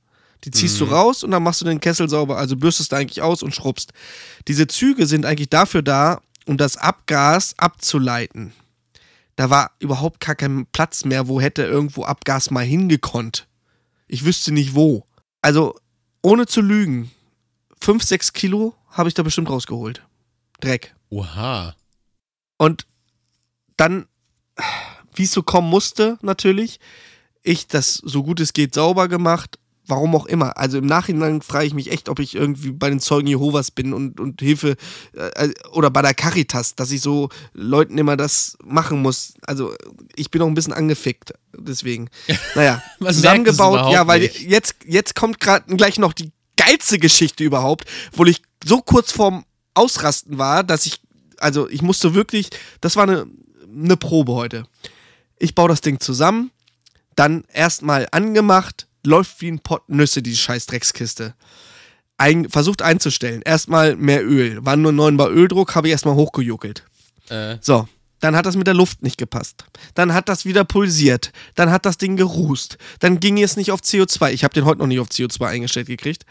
Die 0.43 0.51
ziehst 0.51 0.79
mhm. 0.79 0.85
du 0.85 0.91
raus 0.91 1.23
und 1.23 1.31
dann 1.31 1.43
machst 1.43 1.61
du 1.61 1.65
den 1.65 1.79
Kessel 1.79 2.09
sauber, 2.09 2.37
also 2.37 2.55
bürstest 2.55 2.91
du 2.91 2.95
eigentlich 2.95 3.21
aus 3.21 3.43
und 3.43 3.53
schrubbst. 3.53 3.93
Diese 4.47 4.67
Züge 4.67 5.05
sind 5.05 5.25
eigentlich 5.25 5.49
dafür 5.49 5.81
da, 5.81 6.21
um 6.45 6.57
das 6.57 6.77
Abgas 6.77 7.53
abzuleiten. 7.57 8.53
Da 9.35 9.49
war 9.49 9.71
überhaupt 9.79 10.19
gar 10.19 10.35
kein 10.35 10.65
Platz 10.71 11.05
mehr, 11.05 11.27
wo 11.27 11.39
hätte 11.39 11.63
irgendwo 11.63 12.03
Abgas 12.03 12.51
mal 12.51 12.65
hingekonnt. 12.65 13.47
Ich 14.07 14.25
wüsste 14.25 14.51
nicht 14.51 14.75
wo. 14.75 15.05
Also, 15.41 15.75
ohne 16.21 16.45
zu 16.45 16.61
lügen, 16.61 17.11
5, 17.81 18.03
6 18.03 18.33
Kilo 18.33 18.75
habe 18.89 19.09
ich 19.09 19.15
da 19.15 19.23
bestimmt 19.23 19.49
rausgeholt. 19.49 20.03
Dreck. 20.59 20.95
Oha. 21.09 21.75
Und 22.57 22.85
dann, 23.77 24.07
wie 25.15 25.23
es 25.23 25.31
so 25.31 25.43
kommen 25.43 25.69
musste, 25.69 26.17
natürlich, 26.21 26.79
ich 27.41 27.67
das 27.67 27.95
so 27.95 28.23
gut 28.23 28.39
es 28.39 28.53
geht 28.53 28.75
sauber 28.75 29.07
gemacht. 29.07 29.57
Warum 29.91 30.15
auch 30.15 30.25
immer. 30.25 30.57
Also 30.57 30.79
im 30.79 30.87
Nachhinein 30.87 31.41
frage 31.41 31.67
ich 31.67 31.73
mich 31.75 31.91
echt, 31.91 32.09
ob 32.09 32.19
ich 32.19 32.33
irgendwie 32.33 32.71
bei 32.71 32.89
den 32.89 32.99
Zeugen 32.99 33.27
Jehovas 33.27 33.69
bin 33.69 33.93
und, 33.93 34.19
und 34.19 34.41
Hilfe 34.41 34.75
äh, 35.13 35.49
oder 35.71 35.91
bei 35.91 36.01
der 36.01 36.15
Caritas, 36.15 36.75
dass 36.75 36.89
ich 36.89 37.01
so 37.01 37.29
Leuten 37.53 37.97
immer 37.99 38.17
das 38.17 38.57
machen 38.63 39.01
muss. 39.01 39.33
Also 39.43 39.75
ich 40.15 40.31
bin 40.31 40.41
auch 40.41 40.47
ein 40.47 40.55
bisschen 40.55 40.73
angefickt, 40.73 41.33
deswegen. 41.55 42.09
Naja, 42.55 42.81
zusammengebaut. 42.99 43.91
Ja, 43.93 44.07
weil 44.07 44.21
nicht. 44.21 44.41
jetzt, 44.41 44.75
jetzt 44.85 45.15
kommt 45.15 45.39
gerade 45.39 45.75
gleich 45.75 45.99
noch 45.99 46.13
die 46.13 46.31
geilste 46.57 46.97
Geschichte 46.97 47.43
überhaupt, 47.43 47.85
wo 48.13 48.25
ich 48.25 48.41
so 48.63 48.81
kurz 48.81 49.11
vorm 49.11 49.45
Ausrasten 49.73 50.37
war, 50.37 50.63
dass 50.63 50.85
ich, 50.85 51.01
also 51.37 51.69
ich 51.69 51.81
musste 51.81 52.13
wirklich, 52.13 52.49
das 52.81 52.95
war 52.95 53.03
eine 53.03 53.27
eine 53.73 53.97
Probe 53.97 54.33
heute. 54.33 54.65
Ich 55.37 55.55
baue 55.55 55.69
das 55.69 55.81
Ding 55.81 55.99
zusammen, 55.99 56.51
dann 57.15 57.43
erstmal 57.51 58.07
angemacht, 58.11 58.87
läuft 59.05 59.41
wie 59.41 59.51
ein 59.51 59.59
Pott 59.59 59.87
Nüsse, 59.89 60.21
die 60.21 60.35
scheiß 60.35 60.65
Dreckskiste. 60.67 61.35
Ein, 62.17 62.49
versucht 62.49 62.81
einzustellen. 62.81 63.41
Erstmal 63.41 63.95
mehr 63.95 64.23
Öl. 64.25 64.63
War 64.63 64.75
nur 64.75 64.91
9 64.91 65.17
Bar 65.17 65.31
Öldruck, 65.31 65.75
habe 65.75 65.87
ich 65.87 65.91
erstmal 65.91 66.15
hochgejuckelt. 66.15 66.85
Äh. 67.29 67.57
So, 67.61 67.87
dann 68.19 68.35
hat 68.35 68.45
das 68.45 68.55
mit 68.55 68.67
der 68.67 68.75
Luft 68.75 69.01
nicht 69.01 69.17
gepasst. 69.17 69.65
Dann 69.95 70.13
hat 70.13 70.29
das 70.29 70.45
wieder 70.45 70.63
pulsiert. 70.63 71.31
Dann 71.55 71.71
hat 71.71 71.85
das 71.85 71.97
Ding 71.97 72.15
gerußt. 72.15 72.77
Dann 72.99 73.19
ging 73.19 73.41
es 73.41 73.57
nicht 73.57 73.71
auf 73.71 73.81
CO2. 73.81 74.31
Ich 74.31 74.43
habe 74.43 74.53
den 74.53 74.65
heute 74.65 74.79
noch 74.79 74.87
nicht 74.87 74.99
auf 74.99 75.07
CO2 75.07 75.47
eingestellt 75.47 75.87
gekriegt. 75.87 76.25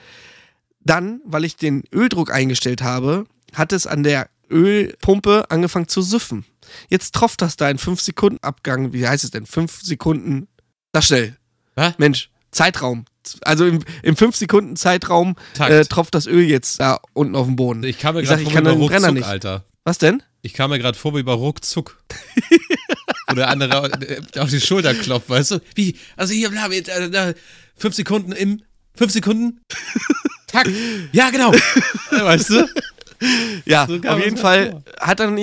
Dann, 0.81 1.21
weil 1.25 1.45
ich 1.45 1.57
den 1.57 1.83
Öldruck 1.93 2.33
eingestellt 2.33 2.83
habe, 2.83 3.25
hat 3.53 3.73
es 3.73 3.87
an 3.87 4.05
der 4.05 4.31
Ölpumpe 4.49 5.51
angefangen 5.51 5.89
zu 5.89 6.01
süffen. 6.01 6.45
Jetzt 6.89 7.15
tropft 7.15 7.43
das 7.43 7.57
da 7.57 7.69
in 7.69 7.79
5 7.79 8.01
Sekunden 8.01 8.39
Abgang. 8.43 8.93
Wie 8.93 9.07
heißt 9.07 9.25
es 9.25 9.33
denn? 9.33 9.47
5 9.47 9.83
Sekunden. 9.83 10.47
Das 10.93 11.07
schnell. 11.07 11.37
Hä? 11.77 11.95
Mensch, 11.99 12.30
Zeitraum. 12.51 13.05
Also 13.43 13.67
im, 13.67 13.81
im 14.03 14.17
5 14.17 14.37
Sekunden 14.37 14.77
Zeitraum 14.77 15.37
äh, 15.59 15.85
tropft 15.85 16.15
das 16.15 16.27
Öl 16.27 16.45
jetzt 16.45 16.81
da 16.81 17.01
unten 17.13 17.37
auf 17.37 17.47
dem 17.47 17.57
Boden. 17.57 17.85
Ich 17.85 17.99
kam 17.99 18.15
mir 18.15 18.23
gerade 18.23 18.43
vor 18.43 18.53
wie 18.53 18.63
bei 18.63 18.71
Ruckzuck, 18.71 19.13
nicht. 19.13 19.27
Alter. 19.27 19.65
Was 19.85 19.99
denn? 19.99 20.23
Ich 20.43 20.55
kam 20.55 20.71
mir 20.71 20.79
gerade 20.79 20.99
vor 20.99 21.15
wie 21.15 21.23
bei 21.23 21.33
Ruckzuck. 21.33 22.03
Wo 23.29 23.35
der 23.35 23.49
andere 23.49 23.91
auf 24.39 24.51
die 24.51 24.61
Schulter 24.61 24.95
klopft, 24.95 25.29
weißt 25.29 25.53
du? 25.53 25.61
Wie? 25.75 25.97
Also 26.17 26.33
hier, 26.33 26.51
bla, 26.51 26.67
äh, 26.69 27.35
fünf 27.77 27.95
Sekunden 27.95 28.33
im, 28.33 28.63
fünf 28.95 29.13
Sekunden. 29.13 29.61
Tack. 30.47 30.69
Ja, 31.13 31.31
genau. 31.31 31.53
weißt 32.11 32.51
du? 32.51 32.69
Ja, 33.67 33.87
so 33.87 34.01
auf 34.09 34.25
jeden 34.25 34.37
Fall 34.37 34.71
vor. 34.71 34.83
hat 34.99 35.21
dann 35.21 35.39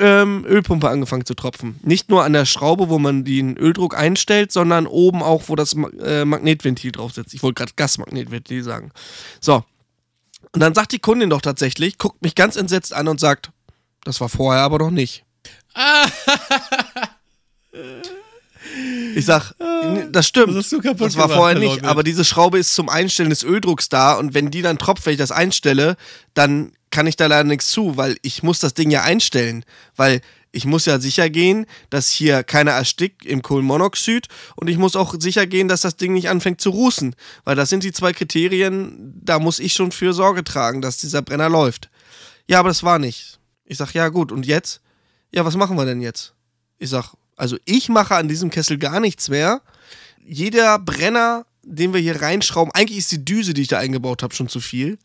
ähm, 0.00 0.44
Ölpumpe 0.46 0.88
angefangen 0.88 1.24
zu 1.24 1.34
tropfen. 1.34 1.78
Nicht 1.82 2.08
nur 2.08 2.24
an 2.24 2.32
der 2.32 2.46
Schraube, 2.46 2.88
wo 2.88 2.98
man 2.98 3.24
den 3.24 3.56
Öldruck 3.56 3.96
einstellt, 3.96 4.50
sondern 4.52 4.86
oben 4.86 5.22
auch, 5.22 5.44
wo 5.46 5.56
das 5.56 5.74
äh, 6.02 6.24
Magnetventil 6.24 6.92
drauf 6.92 7.12
sitzt. 7.12 7.34
Ich 7.34 7.42
wollte 7.42 7.58
gerade 7.58 7.72
Gasmagnetventil 7.76 8.62
sagen. 8.62 8.90
So. 9.40 9.64
Und 10.52 10.60
dann 10.60 10.74
sagt 10.74 10.92
die 10.92 10.98
Kundin 10.98 11.30
doch 11.30 11.42
tatsächlich, 11.42 11.98
guckt 11.98 12.22
mich 12.22 12.34
ganz 12.34 12.56
entsetzt 12.56 12.92
an 12.92 13.06
und 13.08 13.20
sagt, 13.20 13.52
das 14.04 14.20
war 14.20 14.28
vorher 14.28 14.62
aber 14.62 14.78
noch 14.78 14.90
nicht. 14.90 15.24
Ich 19.14 19.24
sag, 19.24 19.54
das 20.12 20.26
stimmt. 20.26 20.54
Das, 20.54 20.68
das 20.68 21.16
war 21.16 21.28
vorher 21.28 21.58
nicht, 21.58 21.84
aber 21.84 22.02
diese 22.02 22.24
Schraube 22.24 22.58
ist 22.58 22.74
zum 22.74 22.88
Einstellen 22.88 23.30
des 23.30 23.42
Öldrucks 23.42 23.88
da 23.88 24.14
und 24.14 24.34
wenn 24.34 24.50
die 24.50 24.62
dann 24.62 24.78
tropft, 24.78 25.06
wenn 25.06 25.12
ich 25.12 25.18
das 25.18 25.32
einstelle, 25.32 25.96
dann 26.34 26.72
kann 26.90 27.06
ich 27.06 27.16
da 27.16 27.26
leider 27.26 27.44
nichts 27.44 27.70
zu, 27.70 27.96
weil 27.96 28.16
ich 28.22 28.42
muss 28.42 28.58
das 28.58 28.74
Ding 28.74 28.90
ja 28.90 29.02
einstellen, 29.02 29.64
weil 29.96 30.20
ich 30.52 30.64
muss 30.64 30.86
ja 30.86 30.98
sicher 30.98 31.30
gehen, 31.30 31.66
dass 31.90 32.10
hier 32.10 32.42
keiner 32.42 32.72
erstickt 32.72 33.24
im 33.24 33.42
Kohlenmonoxid 33.42 34.26
und 34.56 34.68
ich 34.68 34.78
muss 34.78 34.96
auch 34.96 35.14
sicher 35.18 35.46
gehen, 35.46 35.68
dass 35.68 35.82
das 35.82 35.96
Ding 35.96 36.12
nicht 36.12 36.28
anfängt 36.28 36.60
zu 36.60 36.70
rußen, 36.70 37.14
weil 37.44 37.56
das 37.56 37.68
sind 37.68 37.84
die 37.84 37.92
zwei 37.92 38.12
Kriterien, 38.12 39.14
da 39.22 39.38
muss 39.38 39.60
ich 39.60 39.72
schon 39.72 39.92
für 39.92 40.12
Sorge 40.12 40.42
tragen, 40.42 40.82
dass 40.82 40.98
dieser 40.98 41.22
Brenner 41.22 41.48
läuft. 41.48 41.88
Ja, 42.48 42.58
aber 42.58 42.68
das 42.68 42.82
war 42.82 42.98
nicht. 42.98 43.38
Ich 43.64 43.78
sag, 43.78 43.92
ja 43.94 44.08
gut, 44.08 44.32
und 44.32 44.44
jetzt? 44.44 44.80
Ja, 45.30 45.44
was 45.44 45.56
machen 45.56 45.76
wir 45.76 45.84
denn 45.84 46.00
jetzt? 46.00 46.34
Ich 46.78 46.90
sag, 46.90 47.14
also 47.36 47.56
ich 47.64 47.88
mache 47.88 48.16
an 48.16 48.26
diesem 48.26 48.50
Kessel 48.50 48.78
gar 48.78 48.98
nichts 48.98 49.28
mehr. 49.28 49.62
Jeder 50.26 50.78
Brenner, 50.80 51.46
den 51.62 51.94
wir 51.94 52.00
hier 52.00 52.20
reinschrauben, 52.20 52.74
eigentlich 52.74 52.98
ist 52.98 53.12
die 53.12 53.24
Düse, 53.24 53.54
die 53.54 53.62
ich 53.62 53.68
da 53.68 53.78
eingebaut 53.78 54.24
habe, 54.24 54.34
schon 54.34 54.48
zu 54.48 54.60
viel. 54.60 54.98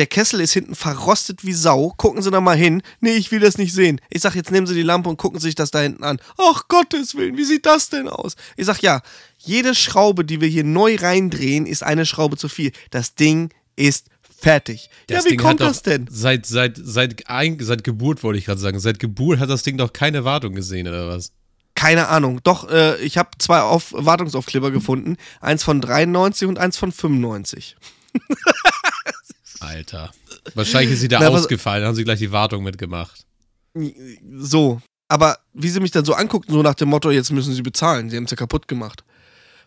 Der 0.00 0.06
Kessel 0.06 0.40
ist 0.40 0.54
hinten 0.54 0.74
verrostet 0.74 1.44
wie 1.44 1.52
Sau. 1.52 1.92
Gucken 1.98 2.22
Sie 2.22 2.30
da 2.30 2.40
mal 2.40 2.56
hin. 2.56 2.80
Nee, 3.00 3.16
ich 3.16 3.30
will 3.32 3.40
das 3.40 3.58
nicht 3.58 3.74
sehen. 3.74 4.00
Ich 4.08 4.22
sag, 4.22 4.34
jetzt 4.34 4.50
nehmen 4.50 4.66
Sie 4.66 4.72
die 4.72 4.80
Lampe 4.80 5.10
und 5.10 5.18
gucken 5.18 5.40
sich 5.40 5.54
das 5.54 5.70
da 5.70 5.80
hinten 5.80 6.04
an. 6.04 6.18
Ach 6.38 6.68
Gottes 6.68 7.16
Willen, 7.16 7.36
wie 7.36 7.44
sieht 7.44 7.66
das 7.66 7.90
denn 7.90 8.08
aus? 8.08 8.34
Ich 8.56 8.64
sag, 8.64 8.80
ja, 8.80 9.02
jede 9.36 9.74
Schraube, 9.74 10.24
die 10.24 10.40
wir 10.40 10.48
hier 10.48 10.64
neu 10.64 10.96
reindrehen, 10.96 11.66
ist 11.66 11.82
eine 11.82 12.06
Schraube 12.06 12.38
zu 12.38 12.48
viel. 12.48 12.72
Das 12.88 13.14
Ding 13.14 13.50
ist 13.76 14.06
fertig. 14.22 14.88
Das 15.06 15.18
ja, 15.18 15.24
wie 15.26 15.36
Ding 15.36 15.38
kommt 15.38 15.60
das 15.60 15.82
denn? 15.82 16.08
Seit, 16.10 16.46
seit, 16.46 16.80
seit, 16.82 17.22
seit 17.26 17.84
Geburt, 17.84 18.22
wollte 18.22 18.38
ich 18.38 18.46
gerade 18.46 18.58
sagen. 18.58 18.80
Seit 18.80 19.00
Geburt 19.00 19.38
hat 19.38 19.50
das 19.50 19.64
Ding 19.64 19.76
doch 19.76 19.92
keine 19.92 20.24
Wartung 20.24 20.54
gesehen, 20.54 20.88
oder 20.88 21.08
was? 21.08 21.32
Keine 21.74 22.08
Ahnung. 22.08 22.40
Doch, 22.42 22.70
äh, 22.70 22.96
ich 23.02 23.18
habe 23.18 23.32
zwei 23.36 23.60
Auf 23.60 23.92
Wartungsaufkleber 23.94 24.70
gefunden. 24.70 25.18
Eins 25.42 25.62
von 25.62 25.82
93 25.82 26.48
und 26.48 26.58
eins 26.58 26.78
von 26.78 26.90
95. 26.90 27.76
Alter. 29.60 30.10
Wahrscheinlich 30.54 30.92
ist 30.92 31.00
sie 31.00 31.08
da 31.08 31.20
Na, 31.20 31.28
ausgefallen, 31.28 31.86
haben 31.86 31.94
sie 31.94 32.04
gleich 32.04 32.18
die 32.18 32.32
Wartung 32.32 32.64
mitgemacht. 32.64 33.24
So. 34.38 34.80
Aber 35.08 35.38
wie 35.52 35.68
sie 35.68 35.80
mich 35.80 35.90
dann 35.90 36.04
so 36.04 36.14
anguckten, 36.14 36.54
so 36.54 36.62
nach 36.62 36.74
dem 36.74 36.88
Motto, 36.88 37.10
jetzt 37.10 37.30
müssen 37.30 37.52
sie 37.52 37.62
bezahlen, 37.62 38.10
sie 38.10 38.16
haben 38.16 38.24
es 38.24 38.30
ja 38.30 38.36
kaputt 38.36 38.68
gemacht. 38.68 39.04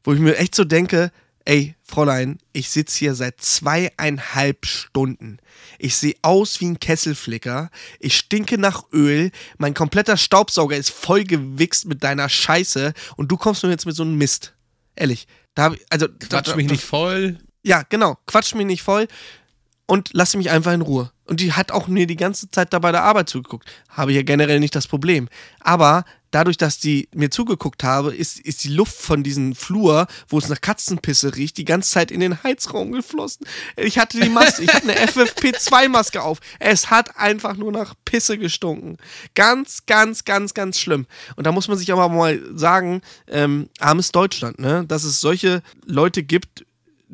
Wo 0.04 0.14
ich 0.14 0.20
mir 0.20 0.38
echt 0.38 0.56
so 0.56 0.64
denke, 0.64 1.12
ey, 1.46 1.76
Fräulein, 1.84 2.40
ich 2.54 2.70
sitze 2.70 3.00
hier 3.00 3.16
seit 3.16 3.42
zweieinhalb 3.42 4.66
Stunden. 4.66 5.38
Ich 5.80 5.96
sehe 5.96 6.16
aus 6.22 6.60
wie 6.62 6.66
ein 6.66 6.80
Kesselflicker. 6.80 7.70
Ich 8.00 8.16
stinke 8.16 8.58
nach 8.58 8.86
Öl. 8.94 9.32
Mein 9.58 9.74
kompletter 9.74 10.18
Staubsauger 10.18 10.78
ist 10.78 10.90
voll 10.90 11.24
gewichst 11.24 11.86
mit 11.86 12.04
deiner 12.04 12.30
Scheiße. 12.30 12.94
Und 13.18 13.32
du 13.32 13.38
kommst 13.38 13.64
nur 13.64 13.72
jetzt 13.72 13.86
mit 13.86 13.96
so 13.96 14.04
einem 14.04 14.18
Mist. 14.18 14.54
Ehrlich. 14.96 15.28
Da, 15.56 15.74
also, 15.90 16.08
Quatsch 16.08 16.48
da, 16.48 16.56
mich 16.56 16.68
da, 16.68 16.74
nicht 16.74 16.84
voll. 16.84 17.38
Ja, 17.64 17.84
genau. 17.88 18.18
Quatsch 18.28 18.56
mich 18.56 18.66
nicht 18.66 18.82
voll. 18.82 19.08
Und 19.86 20.12
lass 20.14 20.36
mich 20.36 20.50
einfach 20.50 20.74
in 20.74 20.82
Ruhe. 20.82 21.12
Und 21.26 21.40
die 21.40 21.54
hat 21.54 21.72
auch 21.72 21.88
mir 21.88 22.08
die 22.08 22.16
ganze 22.16 22.50
Zeit 22.50 22.74
da 22.74 22.80
bei 22.80 22.92
der 22.92 23.04
Arbeit 23.04 23.30
zugeguckt. 23.30 23.70
Habe 23.90 24.12
ich 24.12 24.18
ja 24.18 24.24
generell 24.24 24.60
nicht 24.60 24.76
das 24.76 24.88
Problem. 24.88 25.30
Aber 25.60 26.06
dadurch, 26.32 26.58
dass 26.58 26.80
die 26.80 27.08
mir 27.14 27.30
zugeguckt 27.30 27.84
habe, 27.84 28.14
ist, 28.14 28.40
ist 28.40 28.64
die 28.64 28.70
Luft 28.70 28.96
von 28.96 29.24
diesem 29.24 29.56
Flur, 29.56 30.08
wo 30.28 30.38
es 30.38 30.50
nach 30.50 30.60
Katzenpisse 30.62 31.36
riecht, 31.36 31.58
die 31.58 31.66
ganze 31.66 31.92
Zeit 31.92 32.12
in 32.12 32.20
den 32.20 32.44
Heizraum 32.44 32.92
geflossen. 32.92 33.46
Ich 33.78 34.00
hatte 34.00 34.20
die 34.20 34.30
Maske, 34.30 34.64
ich 34.64 34.74
hatte 34.74 34.90
eine 34.90 35.00
FFP2-Maske 35.08 36.22
auf. 36.22 36.40
Es 36.60 36.90
hat 36.90 37.18
einfach 37.18 37.56
nur 37.56 37.72
nach 37.72 37.94
Pisse 38.04 38.38
gestunken. 38.38 38.98
Ganz, 39.36 39.86
ganz, 39.86 40.26
ganz, 40.26 40.54
ganz 40.54 40.80
schlimm. 40.80 41.06
Und 41.36 41.46
da 41.46 41.52
muss 41.52 41.68
man 41.68 41.78
sich 41.78 41.92
aber 41.92 42.10
mal 42.10 42.42
sagen, 42.56 43.02
ähm, 43.28 43.70
armes 43.80 44.12
Deutschland, 44.12 44.60
ne? 44.60 44.86
Dass 44.88 45.04
es 45.04 45.22
solche 45.22 45.62
Leute 45.86 46.24
gibt, 46.24 46.66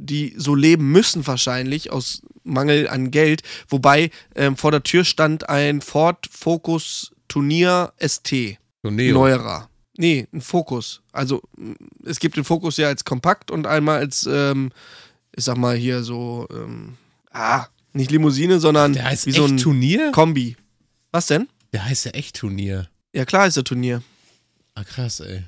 die 0.06 0.34
so 0.38 0.56
leben 0.56 0.92
müssen 0.92 1.26
wahrscheinlich 1.28 1.92
aus 1.92 2.22
Mangel 2.44 2.88
an 2.88 3.12
Geld. 3.12 3.42
Wobei 3.68 4.12
ähm, 4.36 4.58
vor 4.58 4.72
der 4.72 4.84
Tür 4.84 5.04
stand 5.06 5.50
ein 5.50 5.82
Ford 5.82 6.28
Focus 6.32 7.12
Turnier 7.28 7.94
ST. 8.00 8.58
So. 8.84 8.90
Neuerer. 8.90 9.70
Nee, 9.98 10.28
ein 10.34 10.42
Focus. 10.42 11.02
Also 11.12 11.42
es 12.06 12.20
gibt 12.20 12.38
den 12.38 12.46
Focus 12.46 12.78
ja 12.78 12.88
als 12.88 13.04
kompakt 13.04 13.52
und 13.52 13.68
einmal 13.68 14.00
als, 14.00 14.28
ähm, 14.32 14.72
ich 15.36 15.44
sag 15.44 15.58
mal 15.58 15.76
hier 15.76 16.04
so, 16.04 16.48
ähm, 16.52 16.96
ah, 17.32 17.66
nicht 17.92 18.12
Limousine, 18.12 18.60
sondern 18.60 18.94
Der 18.94 19.04
heißt 19.04 19.26
wie 19.26 19.32
so 19.32 19.46
ein 19.46 19.58
Turnier? 19.58 20.12
Kombi. 20.12 20.56
Was 21.12 21.28
denn? 21.28 21.50
Der 21.74 21.86
heißt 21.86 22.06
ja 22.06 22.12
echt 22.12 22.38
Turnier. 22.38 22.90
Ja, 23.14 23.26
klar 23.26 23.48
ist 23.48 23.58
der 23.58 23.64
Turnier. 23.64 24.02
Ah, 24.76 24.84
krass, 24.84 25.20
ey. 25.20 25.44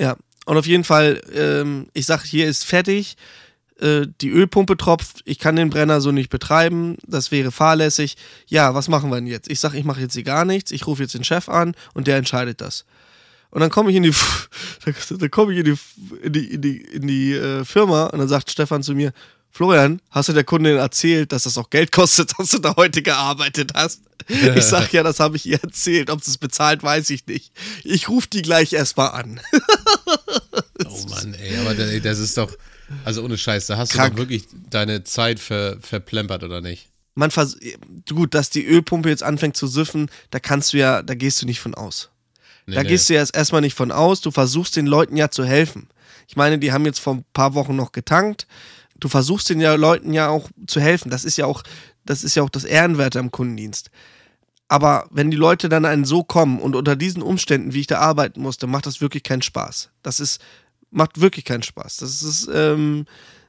Ja. 0.00 0.16
Und 0.44 0.56
auf 0.56 0.66
jeden 0.66 0.84
Fall, 0.84 1.22
ähm, 1.34 1.88
ich 1.92 2.06
sag, 2.06 2.24
hier 2.24 2.46
ist 2.46 2.64
fertig. 2.64 3.16
Äh, 3.80 4.06
die 4.20 4.30
Ölpumpe 4.30 4.76
tropft. 4.76 5.22
Ich 5.24 5.38
kann 5.38 5.56
den 5.56 5.70
Brenner 5.70 6.00
so 6.00 6.10
nicht 6.10 6.30
betreiben. 6.30 6.96
Das 7.06 7.30
wäre 7.30 7.52
fahrlässig. 7.52 8.16
Ja, 8.46 8.74
was 8.74 8.88
machen 8.88 9.10
wir 9.10 9.16
denn 9.16 9.26
jetzt? 9.26 9.50
Ich 9.50 9.60
sag, 9.60 9.74
ich 9.74 9.84
mache 9.84 10.00
jetzt 10.00 10.14
hier 10.14 10.24
gar 10.24 10.44
nichts. 10.44 10.70
Ich 10.70 10.86
rufe 10.86 11.02
jetzt 11.02 11.14
den 11.14 11.24
Chef 11.24 11.48
an 11.48 11.74
und 11.94 12.06
der 12.06 12.16
entscheidet 12.16 12.60
das. 12.60 12.84
Und 13.50 13.60
dann 13.60 13.70
komme 13.70 13.90
ich 13.90 13.96
in 13.96 14.02
die, 14.02 14.14
dann 15.18 15.30
komme 15.30 15.52
ich 15.52 15.60
in 15.60 15.64
die, 15.64 15.78
in 16.22 16.32
die, 16.32 16.54
in 16.54 16.62
die, 16.62 16.76
in 16.78 17.06
die 17.06 17.32
äh, 17.34 17.64
Firma 17.64 18.06
und 18.06 18.18
dann 18.18 18.28
sagt 18.28 18.50
Stefan 18.50 18.82
zu 18.82 18.94
mir, 18.94 19.12
Florian, 19.50 20.00
hast 20.10 20.28
du 20.28 20.34
der 20.34 20.44
Kundin 20.44 20.76
erzählt, 20.76 21.32
dass 21.32 21.44
das 21.44 21.56
auch 21.56 21.70
Geld 21.70 21.92
kostet, 21.92 22.32
dass 22.38 22.50
du 22.50 22.58
da 22.58 22.76
heute 22.76 23.02
gearbeitet 23.02 23.72
hast? 23.74 24.02
Ich 24.28 24.64
sag 24.64 24.92
ja, 24.92 25.02
das 25.02 25.20
habe 25.20 25.36
ich 25.36 25.46
ihr 25.46 25.62
erzählt. 25.62 26.10
Ob 26.10 26.22
sie 26.22 26.32
es 26.32 26.38
bezahlt, 26.38 26.82
weiß 26.82 27.08
ich 27.10 27.26
nicht. 27.26 27.50
Ich 27.82 28.08
rufe 28.08 28.28
die 28.28 28.42
gleich 28.42 28.72
erstmal 28.72 29.10
an. 29.10 29.40
Oh 30.86 31.06
Mann, 31.08 31.34
ey, 31.34 31.58
aber 31.58 31.74
das 31.74 32.20
ist 32.20 32.38
doch, 32.38 32.52
also 33.04 33.22
ohne 33.22 33.38
Scheiß, 33.38 33.66
da 33.66 33.76
hast 33.76 33.92
Krank. 33.92 34.10
du 34.10 34.16
doch 34.16 34.18
wirklich 34.22 34.44
deine 34.70 35.04
Zeit 35.04 35.40
ver, 35.40 35.78
verplempert, 35.80 36.42
oder 36.42 36.60
nicht? 36.60 36.88
Man 37.14 37.30
vers 37.30 37.56
gut, 38.08 38.34
dass 38.34 38.50
die 38.50 38.64
Ölpumpe 38.64 39.08
jetzt 39.08 39.22
anfängt 39.22 39.56
zu 39.56 39.66
süffen, 39.66 40.10
da 40.30 40.38
kannst 40.38 40.72
du 40.72 40.78
ja, 40.78 41.02
da 41.02 41.14
gehst 41.14 41.42
du 41.42 41.46
nicht 41.46 41.60
von 41.60 41.74
aus. 41.74 42.10
Nee, 42.66 42.74
da 42.74 42.82
nee. 42.82 42.90
gehst 42.90 43.08
du 43.08 43.14
ja 43.14 43.20
erst 43.20 43.34
erstmal 43.34 43.60
nicht 43.60 43.74
von 43.74 43.90
aus. 43.90 44.20
Du 44.20 44.30
versuchst 44.30 44.76
den 44.76 44.86
Leuten 44.86 45.16
ja 45.16 45.30
zu 45.30 45.44
helfen. 45.44 45.88
Ich 46.28 46.36
meine, 46.36 46.58
die 46.58 46.70
haben 46.72 46.84
jetzt 46.84 47.00
vor 47.00 47.14
ein 47.14 47.24
paar 47.32 47.54
Wochen 47.54 47.74
noch 47.74 47.92
getankt. 47.92 48.46
Du 49.00 49.08
versuchst 49.08 49.48
den 49.48 49.60
ja 49.60 49.74
Leuten 49.74 50.12
ja 50.12 50.28
auch 50.28 50.50
zu 50.66 50.80
helfen. 50.80 51.10
Das 51.10 51.24
ist 51.24 51.38
ja 51.38 51.46
auch, 51.46 51.62
das 52.04 52.22
ist 52.22 52.34
ja 52.34 52.42
auch 52.42 52.50
das 52.50 52.64
Ehrenwerte 52.64 53.18
am 53.18 53.30
Kundendienst. 53.30 53.90
Aber 54.68 55.08
wenn 55.10 55.30
die 55.30 55.36
Leute 55.36 55.70
dann 55.70 55.86
einen 55.86 56.04
so 56.04 56.22
kommen 56.22 56.60
und 56.60 56.76
unter 56.76 56.94
diesen 56.94 57.22
Umständen, 57.22 57.72
wie 57.72 57.80
ich 57.80 57.86
da 57.86 58.00
arbeiten 58.00 58.42
musste, 58.42 58.66
macht 58.66 58.84
das 58.84 59.00
wirklich 59.00 59.22
keinen 59.22 59.40
Spaß. 59.40 59.88
Das 60.02 60.20
ist, 60.20 60.42
macht 60.90 61.20
wirklich 61.20 61.44
keinen 61.44 61.62
Spaß. 61.62 61.98
Das 61.98 62.22
ist, 62.22 62.48
ähm, 62.52 63.06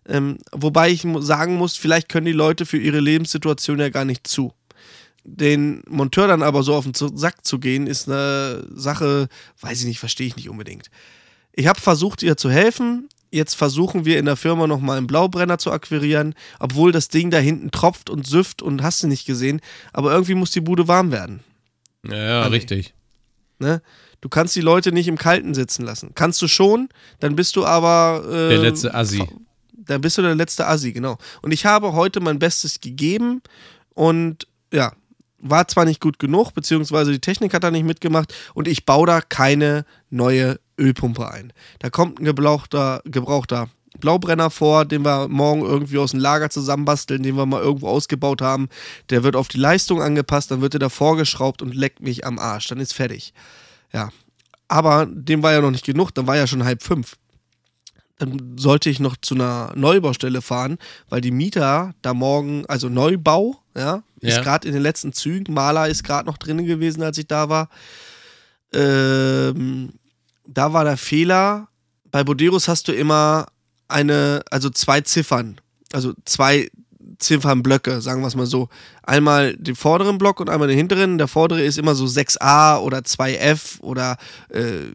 ähm, 0.08 0.38
wobei 0.52 0.90
ich 0.90 1.06
sagen 1.20 1.56
muss, 1.56 1.78
vielleicht 1.78 2.10
können 2.10 2.26
die 2.26 2.32
Leute 2.32 2.66
für 2.66 2.78
ihre 2.78 3.00
Lebenssituation 3.00 3.80
ja 3.80 3.90
gar 3.90 4.06
nicht 4.06 4.28
zu. 4.28 4.54
Den 5.24 5.84
Monteur 5.88 6.28
dann 6.28 6.42
aber 6.42 6.64
so 6.64 6.76
auf 6.76 6.86
den 6.86 6.94
Sack 6.94 7.46
zu 7.46 7.60
gehen, 7.60 7.88
ist 7.88 8.10
eine 8.10 8.66
Sache, 8.74 9.28
weiß 9.62 9.82
ich 9.82 9.88
nicht, 9.88 10.00
verstehe 10.00 10.28
ich 10.28 10.36
nicht 10.36 10.50
unbedingt. 10.50 10.90
Ich 11.54 11.68
habe 11.68 11.80
versucht, 11.80 12.24
ihr 12.24 12.38
zu 12.38 12.50
helfen. 12.50 13.10
Jetzt 13.32 13.54
versuchen 13.54 14.06
wir 14.06 14.18
in 14.18 14.26
der 14.26 14.38
Firma 14.38 14.66
nochmal 14.66 14.98
einen 14.98 15.06
Blaubrenner 15.06 15.60
zu 15.60 15.72
akquirieren, 15.72 16.34
obwohl 16.60 16.92
das 16.92 17.10
Ding 17.10 17.30
da 17.30 17.38
hinten 17.38 17.70
tropft 17.70 18.10
und 18.10 18.26
süfft 18.26 18.64
und 18.64 18.82
hast 18.82 19.04
du 19.04 19.08
nicht 19.08 19.26
gesehen. 19.26 19.62
Aber 19.94 20.12
irgendwie 20.12 20.34
muss 20.34 20.52
die 20.52 20.62
Bude 20.62 20.88
warm 20.88 21.12
werden. 21.12 21.42
Ja, 22.08 22.16
ja, 22.16 22.44
André. 22.44 22.52
richtig. 22.52 22.94
Ne? 23.60 23.82
Du 24.22 24.30
kannst 24.30 24.56
die 24.56 24.62
Leute 24.62 24.92
nicht 24.92 25.08
im 25.08 25.18
Kalten 25.18 25.54
sitzen 25.54 25.84
lassen. 25.84 26.12
Kannst 26.16 26.42
du 26.42 26.48
schon, 26.48 26.90
dann 27.20 27.36
bist 27.36 27.56
du 27.56 27.66
aber. 27.66 28.24
Äh, 28.28 28.50
Der 28.50 28.58
letzte 28.58 28.94
Assi. 28.94 29.24
Dann 29.74 30.02
bist 30.02 30.18
du 30.18 30.22
der 30.22 30.36
letzte 30.36 30.68
Assi, 30.68 30.92
genau. 30.92 31.18
Und 31.42 31.52
ich 31.52 31.66
habe 31.66 31.94
heute 31.94 32.20
mein 32.20 32.38
Bestes 32.38 32.80
gegeben 32.80 33.42
und 33.96 34.48
ja, 34.72 34.94
war 35.40 35.68
zwar 35.68 35.86
nicht 35.86 36.02
gut 36.02 36.20
genug, 36.20 36.54
beziehungsweise 36.54 37.12
die 37.12 37.20
Technik 37.20 37.54
hat 37.54 37.64
da 37.64 37.72
nicht 37.72 37.86
mitgemacht 37.86 38.34
und 38.54 38.68
ich 38.68 38.86
baue 38.86 39.08
da 39.08 39.22
keine 39.22 39.86
neue 40.10 40.60
Ölpumpe 40.78 41.32
ein. 41.32 41.54
Da 41.80 41.90
kommt 41.90 42.20
ein 42.20 42.26
gebrauchter, 42.26 43.02
gebrauchter 43.06 43.70
Blaubrenner 44.00 44.50
vor, 44.50 44.86
den 44.86 45.04
wir 45.04 45.28
morgen 45.28 45.62
irgendwie 45.62 45.98
aus 45.98 46.12
dem 46.12 46.20
Lager 46.20 46.50
zusammenbasteln, 46.50 47.24
den 47.24 47.36
wir 47.36 47.46
mal 47.46 47.62
irgendwo 47.62 47.88
ausgebaut 47.88 48.42
haben. 48.42 48.70
Der 49.10 49.24
wird 49.24 49.36
auf 49.36 49.48
die 49.48 49.58
Leistung 49.58 50.02
angepasst, 50.02 50.52
dann 50.52 50.62
wird 50.62 50.76
er 50.76 50.80
da 50.80 50.90
vorgeschraubt 50.90 51.62
und 51.62 51.74
leckt 51.74 52.02
mich 52.02 52.26
am 52.26 52.40
Arsch. 52.40 52.68
Dann 52.68 52.80
ist 52.80 52.94
fertig. 52.94 53.34
Ja. 53.92 54.10
Aber 54.68 55.08
dem 55.08 55.42
war 55.44 55.52
ja 55.54 55.62
noch 55.62 55.72
nicht 55.72 55.86
genug, 55.86 56.12
dann 56.14 56.28
war 56.28 56.38
ja 56.38 56.48
schon 56.48 56.64
halb 56.64 56.84
fünf 56.84 57.16
dann 58.20 58.58
sollte 58.58 58.90
ich 58.90 59.00
noch 59.00 59.16
zu 59.16 59.34
einer 59.34 59.72
Neubaustelle 59.76 60.42
fahren, 60.42 60.78
weil 61.08 61.22
die 61.22 61.32
Mieter 61.32 61.96
da 62.02 62.14
morgen, 62.14 62.66
also 62.68 62.90
Neubau, 62.90 63.64
ja, 63.76 64.04
ist 64.20 64.36
Ja. 64.36 64.44
gerade 64.44 64.68
in 64.68 64.74
den 64.74 64.84
letzten 64.84 65.14
Zügen. 65.14 65.54
Maler 65.54 65.88
ist 65.88 66.04
gerade 66.04 66.26
noch 66.28 66.38
drin 66.38 66.66
gewesen, 66.66 67.02
als 67.02 67.18
ich 67.18 67.28
da 67.28 67.48
war. 67.48 67.70
Ähm, 68.74 69.94
da 70.46 70.74
war 70.74 70.84
der 70.84 70.98
Fehler. 70.98 71.70
Bei 72.12 72.24
Boderos 72.26 72.68
hast 72.68 72.88
du 72.88 72.92
immer 72.92 73.48
eine, 73.88 74.44
also 74.52 74.70
zwei 74.70 75.00
Ziffern, 75.02 75.62
also 75.94 76.14
zwei 76.26 76.70
Ziffernblöcke, 77.20 78.02
sagen 78.02 78.22
wir 78.22 78.28
es 78.28 78.36
mal 78.36 78.46
so. 78.46 78.70
Einmal 79.04 79.56
den 79.58 79.76
vorderen 79.76 80.18
Block 80.18 80.40
und 80.40 80.50
einmal 80.50 80.68
den 80.68 80.78
hinteren. 80.78 81.18
Der 81.18 81.28
vordere 81.28 81.62
ist 81.62 81.78
immer 81.78 81.94
so 81.94 82.06
6a 82.06 82.80
oder 82.80 83.00
2f 83.00 83.82
oder 83.82 84.18
äh, 84.50 84.86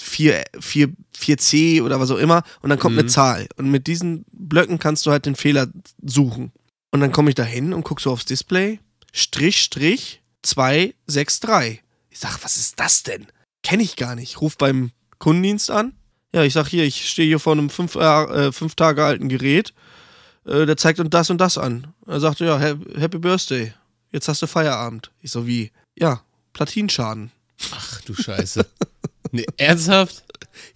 4, 0.00 0.44
4, 0.60 0.88
4c 1.16 1.82
oder 1.82 2.00
was 2.00 2.10
auch 2.10 2.18
immer. 2.18 2.42
Und 2.60 2.70
dann 2.70 2.78
kommt 2.78 2.98
eine 2.98 3.08
Zahl. 3.08 3.46
Und 3.56 3.70
mit 3.70 3.86
diesen 3.86 4.24
Blöcken 4.32 4.78
kannst 4.78 5.06
du 5.06 5.10
halt 5.10 5.26
den 5.26 5.36
Fehler 5.36 5.68
suchen. 6.04 6.52
Und 6.90 7.00
dann 7.00 7.12
komme 7.12 7.30
ich 7.30 7.34
da 7.34 7.44
hin 7.44 7.72
und 7.72 7.84
gucke 7.84 8.02
so 8.02 8.10
aufs 8.10 8.24
Display. 8.24 8.80
Strich, 9.12 9.62
Strich, 9.62 10.22
263. 10.42 11.82
Ich 12.10 12.18
sag, 12.18 12.42
was 12.44 12.56
ist 12.56 12.78
das 12.80 13.02
denn? 13.02 13.26
Kenne 13.62 13.82
ich 13.82 13.96
gar 13.96 14.14
nicht. 14.14 14.40
Ruf 14.40 14.58
beim 14.58 14.90
Kundendienst 15.18 15.70
an. 15.70 15.94
Ja, 16.34 16.42
ich 16.42 16.54
sag 16.54 16.66
hier, 16.66 16.84
ich 16.84 17.08
stehe 17.08 17.28
hier 17.28 17.38
vor 17.38 17.52
einem 17.52 17.70
fünf, 17.70 17.94
äh, 17.94 18.52
fünf 18.52 18.74
Tage 18.74 19.04
alten 19.04 19.28
Gerät. 19.28 19.72
Äh, 20.46 20.66
der 20.66 20.76
zeigt 20.76 20.98
uns 21.00 21.10
das 21.10 21.30
und 21.30 21.38
das 21.38 21.58
an. 21.58 21.92
Er 22.06 22.20
sagte, 22.20 22.44
ja, 22.44 22.58
ha- 22.58 22.78
Happy 22.98 23.18
Birthday. 23.18 23.72
Jetzt 24.10 24.28
hast 24.28 24.42
du 24.42 24.46
Feierabend. 24.46 25.10
Ich 25.20 25.30
so, 25.30 25.46
wie? 25.46 25.70
Ja, 25.96 26.22
Platinschaden. 26.52 27.30
Ach 27.72 28.00
du 28.02 28.14
Scheiße. 28.14 28.66
nee, 29.30 29.46
ernsthaft? 29.56 30.24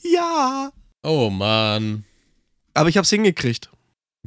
Ja. 0.02 0.70
Oh 1.02 1.30
Mann. 1.30 2.04
Aber 2.74 2.88
ich 2.88 2.96
hab's 2.96 3.10
hingekriegt. 3.10 3.70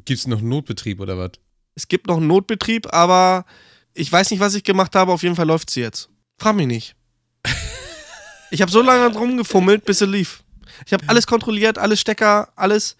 Gibt's 0.05 0.27
noch 0.27 0.41
Notbetrieb 0.41 0.99
oder 0.99 1.17
was? 1.17 1.31
Es 1.75 1.87
gibt 1.87 2.07
noch 2.07 2.17
einen 2.17 2.27
Notbetrieb, 2.27 2.93
aber 2.93 3.45
ich 3.93 4.11
weiß 4.11 4.31
nicht, 4.31 4.39
was 4.39 4.55
ich 4.55 4.63
gemacht 4.63 4.95
habe. 4.95 5.11
Auf 5.11 5.23
jeden 5.23 5.35
Fall 5.35 5.47
läuft 5.47 5.69
sie 5.69 5.81
jetzt. 5.81 6.09
Frag 6.37 6.55
mich 6.55 6.67
nicht. 6.67 6.95
Ich 8.51 8.61
habe 8.63 8.71
so 8.71 8.81
lange 8.81 9.11
drum 9.11 9.37
gefummelt, 9.37 9.85
bis 9.85 9.99
sie 9.99 10.07
lief. 10.07 10.43
Ich 10.87 10.93
habe 10.93 11.07
alles 11.07 11.27
kontrolliert, 11.27 11.77
alle 11.77 11.95
Stecker, 11.95 12.51
alles, 12.55 12.95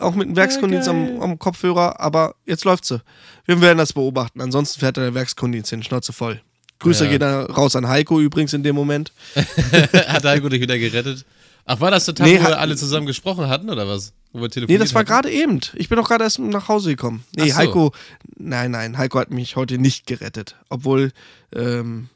auch 0.00 0.14
mit 0.14 0.28
dem 0.28 0.36
Werkskundendienst 0.36 0.88
am, 0.88 1.20
am 1.20 1.38
Kopfhörer, 1.38 2.00
aber 2.00 2.34
jetzt 2.46 2.64
läuft 2.64 2.84
sie. 2.84 3.00
Wir 3.46 3.60
werden 3.60 3.78
das 3.78 3.92
beobachten. 3.92 4.40
Ansonsten 4.40 4.80
fährt 4.80 4.96
der 4.96 5.14
Werkskundendienst 5.14 5.70
hin, 5.70 5.82
Schnauze 5.82 6.12
voll. 6.12 6.40
Grüße 6.78 7.04
Ja. 7.04 7.10
gehen 7.10 7.20
da 7.20 7.44
raus 7.44 7.76
an 7.76 7.88
Heiko 7.88 8.20
übrigens 8.20 8.52
in 8.54 8.62
dem 8.62 8.74
Moment. 8.74 9.12
Hat 9.34 10.24
Heiko 10.24 10.48
dich 10.48 10.60
wieder 10.60 10.78
gerettet? 10.78 11.24
Ach, 11.66 11.78
war 11.80 11.90
das 11.90 12.06
der 12.06 12.14
Tag, 12.14 12.26
Nee, 12.26 12.40
wo 12.40 12.48
wir 12.48 12.58
alle 12.58 12.74
zusammen 12.76 13.06
gesprochen 13.06 13.48
hatten 13.48 13.68
oder 13.70 13.86
was? 13.86 14.12
Wo 14.32 14.40
wir 14.40 14.48
Nee, 14.66 14.78
das 14.78 14.94
war 14.94 15.04
gerade 15.04 15.30
eben. 15.30 15.60
Ich 15.74 15.88
bin 15.88 15.96
doch 15.96 16.08
gerade 16.08 16.24
erst 16.24 16.38
nach 16.38 16.68
Hause 16.68 16.90
gekommen. 16.90 17.22
Nee, 17.36 17.50
so. 17.50 17.56
Heiko, 17.56 17.92
nein, 18.36 18.70
nein, 18.70 18.96
Heiko 18.96 19.18
hat 19.20 19.30
mich 19.30 19.56
heute 19.56 19.78
nicht 19.78 20.06
gerettet. 20.06 20.56
Obwohl, 20.68 21.12
ähm, 21.54 22.08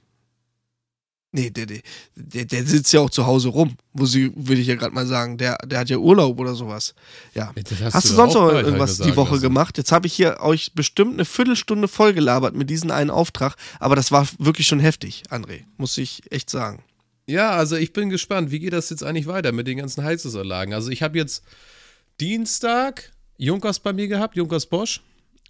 Nee, 1.36 1.50
der, 1.50 1.66
der, 2.14 2.44
der 2.44 2.64
sitzt 2.64 2.92
ja 2.92 3.00
auch 3.00 3.10
zu 3.10 3.26
Hause 3.26 3.48
rum, 3.48 3.76
wo 3.92 4.06
sie, 4.06 4.30
würde 4.36 4.60
ich 4.60 4.68
ja 4.68 4.76
gerade 4.76 4.94
mal 4.94 5.04
sagen. 5.04 5.36
Der, 5.36 5.56
der 5.66 5.80
hat 5.80 5.90
ja 5.90 5.96
Urlaub 5.96 6.38
oder 6.38 6.54
sowas. 6.54 6.94
Ja. 7.34 7.52
hast 7.80 7.94
Hast, 7.94 8.08
du 8.10 8.14
sonst 8.14 8.34
noch 8.34 8.52
irgendwas 8.52 8.98
die 8.98 9.16
Woche 9.16 9.32
lassen. 9.32 9.42
gemacht? 9.42 9.76
Jetzt 9.76 9.90
habe 9.90 10.06
ich 10.06 10.12
hier 10.12 10.38
euch 10.40 10.74
bestimmt 10.74 11.14
eine 11.14 11.24
Viertelstunde 11.24 11.88
vollgelabert 11.88 12.54
mit 12.54 12.70
diesem 12.70 12.92
einen 12.92 13.10
Auftrag, 13.10 13.56
aber 13.80 13.96
das 13.96 14.12
war 14.12 14.28
wirklich 14.38 14.68
schon 14.68 14.78
heftig, 14.78 15.24
André, 15.28 15.64
muss 15.76 15.98
ich 15.98 16.22
echt 16.30 16.50
sagen. 16.50 16.84
Ja, 17.26 17.50
also 17.50 17.74
ich 17.74 17.92
bin 17.92 18.10
gespannt, 18.10 18.52
wie 18.52 18.60
geht 18.60 18.72
das 18.72 18.90
jetzt 18.90 19.02
eigentlich 19.02 19.26
weiter 19.26 19.50
mit 19.50 19.66
den 19.66 19.78
ganzen 19.78 20.04
Heizungsanlagen? 20.04 20.72
Also 20.72 20.90
ich 20.90 21.02
habe 21.02 21.18
jetzt 21.18 21.42
Dienstag 22.20 23.10
Junkers 23.38 23.80
bei 23.80 23.92
mir 23.92 24.06
gehabt, 24.08 24.36
Junkers 24.36 24.66
Bosch, 24.66 25.02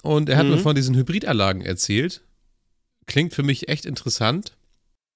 und 0.02 0.28
er 0.28 0.36
hat 0.38 0.46
Mhm. 0.46 0.52
mir 0.52 0.58
von 0.58 0.74
diesen 0.74 0.94
Hybridanlagen 0.94 1.62
erzählt. 1.62 2.22
Klingt 3.06 3.34
für 3.34 3.42
mich 3.42 3.68
echt 3.68 3.84
interessant. 3.84 4.52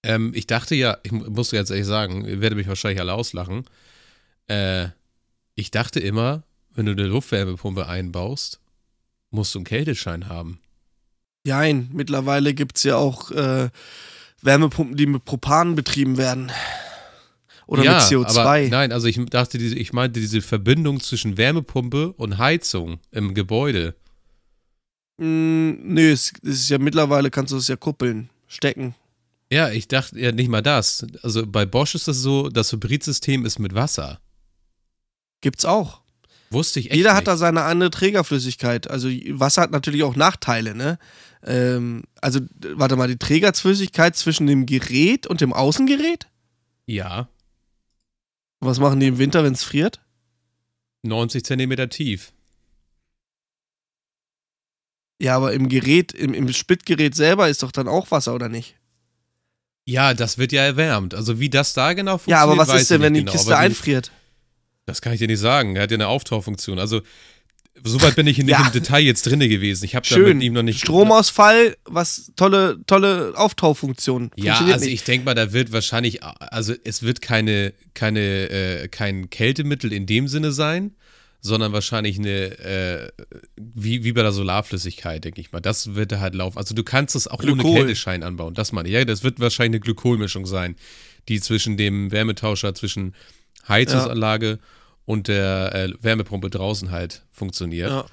Ähm, 0.08 0.32
ich 0.34 0.46
dachte 0.46 0.74
ja, 0.74 0.96
ich 1.02 1.12
mu- 1.12 1.28
muss 1.30 1.50
ganz 1.50 1.68
ehrlich 1.70 1.86
sagen, 1.86 2.24
ihr 2.24 2.40
werdet 2.40 2.56
mich 2.56 2.66
wahrscheinlich 2.66 3.00
alle 3.00 3.12
auslachen. 3.12 3.64
Äh, 4.48 4.88
ich 5.54 5.70
dachte 5.70 6.00
immer, 6.00 6.42
wenn 6.74 6.86
du 6.86 6.92
eine 6.92 7.06
Luftwärmepumpe 7.06 7.86
einbaust, 7.86 8.58
musst 9.30 9.54
du 9.54 9.58
einen 9.58 9.66
Kälteschein 9.66 10.28
haben. 10.28 10.58
Nein, 11.44 11.90
mittlerweile 11.92 12.54
gibt 12.54 12.78
es 12.78 12.84
ja 12.84 12.96
auch 12.96 13.30
äh, 13.30 13.68
Wärmepumpen, 14.42 14.96
die 14.96 15.06
mit 15.06 15.24
Propan 15.24 15.74
betrieben 15.74 16.16
werden. 16.16 16.50
Oder 17.66 17.84
ja, 17.84 17.92
mit 17.94 18.02
CO2. 18.02 18.38
Aber 18.40 18.68
nein, 18.68 18.92
also 18.92 19.08
ich 19.08 19.22
dachte, 19.26 19.58
ich 19.58 19.92
meinte 19.92 20.20
diese 20.20 20.40
Verbindung 20.40 21.00
zwischen 21.00 21.36
Wärmepumpe 21.36 22.12
und 22.14 22.38
Heizung 22.38 22.98
im 23.10 23.34
Gebäude. 23.34 23.94
Mm, 25.18 25.72
nö, 25.94 26.12
es, 26.12 26.32
es 26.42 26.60
ist 26.60 26.68
ja 26.70 26.78
mittlerweile, 26.78 27.30
kannst 27.30 27.52
du 27.52 27.58
es 27.58 27.68
ja 27.68 27.76
kuppeln, 27.76 28.30
stecken. 28.46 28.94
Ja, 29.50 29.70
ich 29.70 29.88
dachte 29.88 30.18
ja 30.20 30.30
nicht 30.32 30.48
mal 30.48 30.62
das. 30.62 31.06
Also 31.22 31.46
bei 31.46 31.64
Bosch 31.64 31.94
ist 31.94 32.06
das 32.08 32.18
so, 32.18 32.48
das 32.48 32.70
Hybridsystem 32.72 33.46
ist 33.46 33.58
mit 33.58 33.74
Wasser. 33.74 34.20
Gibt's 35.40 35.64
auch. 35.64 36.02
Wusste 36.50 36.80
ich 36.80 36.86
echt 36.86 36.96
Jeder 36.96 37.10
nicht. 37.10 37.18
hat 37.18 37.26
da 37.28 37.36
seine 37.36 37.62
andere 37.62 37.90
Trägerflüssigkeit. 37.90 38.90
Also 38.90 39.08
Wasser 39.08 39.62
hat 39.62 39.70
natürlich 39.70 40.02
auch 40.02 40.16
Nachteile, 40.16 40.74
ne? 40.74 40.98
Ähm, 41.44 42.02
also, 42.20 42.40
warte 42.74 42.96
mal, 42.96 43.06
die 43.08 43.16
Trägerflüssigkeit 43.18 44.16
zwischen 44.16 44.46
dem 44.46 44.66
Gerät 44.66 45.26
und 45.26 45.40
dem 45.40 45.52
Außengerät? 45.52 46.26
Ja, 46.86 47.28
Was 48.60 48.80
machen 48.80 48.98
die 48.98 49.06
im 49.06 49.18
Winter, 49.18 49.44
wenn 49.44 49.52
es 49.52 49.62
friert? 49.62 50.00
90 51.04 51.44
Zentimeter 51.44 51.88
tief. 51.88 52.32
Ja, 55.20 55.36
aber 55.36 55.52
im 55.52 55.68
Gerät, 55.68 56.12
im, 56.12 56.32
im 56.34 56.52
Splittgerät 56.52 57.14
selber 57.14 57.48
ist 57.48 57.62
doch 57.62 57.72
dann 57.72 57.88
auch 57.88 58.10
Wasser, 58.10 58.34
oder 58.34 58.48
nicht? 58.48 58.77
Ja, 59.88 60.12
das 60.12 60.36
wird 60.36 60.52
ja 60.52 60.62
erwärmt. 60.62 61.14
Also 61.14 61.40
wie 61.40 61.48
das 61.48 61.72
da 61.72 61.94
genau 61.94 62.18
funktioniert, 62.18 62.38
Ja, 62.38 62.42
aber 62.42 62.58
was 62.58 62.78
ist 62.78 62.90
denn, 62.90 63.00
wenn 63.00 63.14
die 63.14 63.20
genau. 63.20 63.32
Kiste 63.32 63.54
Aber 63.54 63.60
einfriert? 63.64 64.10
Das 64.84 65.00
kann 65.00 65.14
ich 65.14 65.18
dir 65.18 65.28
nicht 65.28 65.38
sagen. 65.40 65.76
Er 65.76 65.84
hat 65.84 65.90
ja 65.90 65.96
eine 65.96 66.08
Auftauchfunktion. 66.08 66.78
Also 66.78 67.00
soweit 67.82 68.14
bin 68.14 68.26
ich 68.26 68.36
nicht 68.36 68.48
Ja. 68.50 68.66
im 68.66 68.72
Detail 68.72 69.00
jetzt 69.00 69.24
drinne 69.24 69.48
gewesen. 69.48 69.86
Ich 69.86 69.94
habe 69.94 70.06
da 70.06 70.18
mit 70.18 70.42
ihm 70.42 70.52
noch 70.52 70.62
nicht 70.62 70.80
Stromausfall, 70.80 71.74
was 71.86 72.32
tolle, 72.36 72.76
tolle 72.86 73.32
Auftaufunktion. 73.34 74.30
Ja, 74.36 74.58
also 74.58 74.84
nicht. 74.84 74.92
ich 74.92 75.04
denke 75.04 75.24
mal, 75.24 75.32
da 75.34 75.54
wird 75.54 75.72
wahrscheinlich, 75.72 76.22
also 76.22 76.74
es 76.84 77.02
wird 77.02 77.22
keine, 77.22 77.72
keine, 77.94 78.50
äh, 78.50 78.88
kein 78.88 79.30
Kältemittel 79.30 79.94
in 79.94 80.04
dem 80.04 80.28
Sinne 80.28 80.52
sein, 80.52 80.96
sondern 81.40 81.72
wahrscheinlich 81.72 82.18
eine, 82.18 82.58
äh, 82.58 83.08
wie, 83.56 84.02
wie 84.04 84.12
bei 84.12 84.22
der 84.22 84.32
Solarflüssigkeit, 84.32 85.24
denke 85.24 85.40
ich 85.40 85.52
mal. 85.52 85.60
Das 85.60 85.94
wird 85.94 86.12
da 86.12 86.20
halt 86.20 86.34
laufen. 86.34 86.58
Also 86.58 86.74
du 86.74 86.82
kannst 86.82 87.14
es 87.14 87.28
auch 87.28 87.38
ohne 87.42 87.52
Glykol. 87.54 87.74
Kälteschein 87.76 88.22
anbauen. 88.22 88.54
Das 88.54 88.72
meine 88.72 88.88
ich. 88.88 88.94
Ja, 88.94 89.04
das 89.04 89.22
wird 89.22 89.38
wahrscheinlich 89.38 89.78
eine 89.78 89.80
Glykolmischung 89.80 90.46
sein, 90.46 90.74
die 91.28 91.40
zwischen 91.40 91.76
dem 91.76 92.10
Wärmetauscher, 92.10 92.74
zwischen 92.74 93.14
Heizungsanlage 93.68 94.58
und 95.04 95.28
der 95.28 95.74
äh, 95.74 95.92
Wärmepumpe 96.02 96.50
draußen 96.50 96.90
halt 96.90 97.22
funktioniert 97.30 97.90
Ja. 97.90 98.00
und 98.00 98.08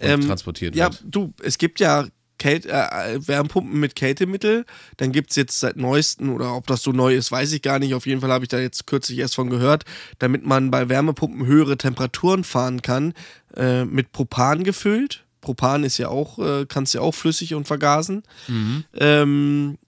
Ähm, 0.00 0.20
transportiert 0.22 0.74
Ja, 0.74 0.86
wird. 0.92 1.02
du, 1.04 1.34
es 1.42 1.58
gibt 1.58 1.80
ja 1.80 2.06
Kälte, 2.40 2.70
äh, 2.70 3.20
Wärmepumpen 3.28 3.78
mit 3.78 3.94
Kältemittel. 3.94 4.64
Dann 4.96 5.12
gibt 5.12 5.30
es 5.30 5.36
jetzt 5.36 5.60
seit 5.60 5.76
neuesten, 5.76 6.30
oder 6.30 6.56
ob 6.56 6.66
das 6.66 6.82
so 6.82 6.90
neu 6.90 7.14
ist, 7.14 7.30
weiß 7.30 7.52
ich 7.52 7.62
gar 7.62 7.78
nicht. 7.78 7.94
Auf 7.94 8.06
jeden 8.06 8.22
Fall 8.22 8.32
habe 8.32 8.44
ich 8.44 8.48
da 8.48 8.58
jetzt 8.58 8.86
kürzlich 8.86 9.18
erst 9.18 9.36
von 9.36 9.50
gehört, 9.50 9.84
damit 10.18 10.44
man 10.44 10.70
bei 10.72 10.88
Wärmepumpen 10.88 11.46
höhere 11.46 11.76
Temperaturen 11.76 12.42
fahren 12.42 12.82
kann, 12.82 13.12
äh, 13.54 13.84
mit 13.84 14.10
Propan 14.10 14.64
gefüllt. 14.64 15.24
Propan 15.42 15.84
ist 15.84 15.98
ja 15.98 16.08
auch, 16.08 16.38
äh, 16.38 16.66
kannst 16.66 16.94
ja 16.94 17.02
auch 17.02 17.14
flüssig 17.14 17.54
und 17.54 17.66
vergasen. 17.66 18.22
Mhm. 18.48 18.84
Ähm, 18.94 19.78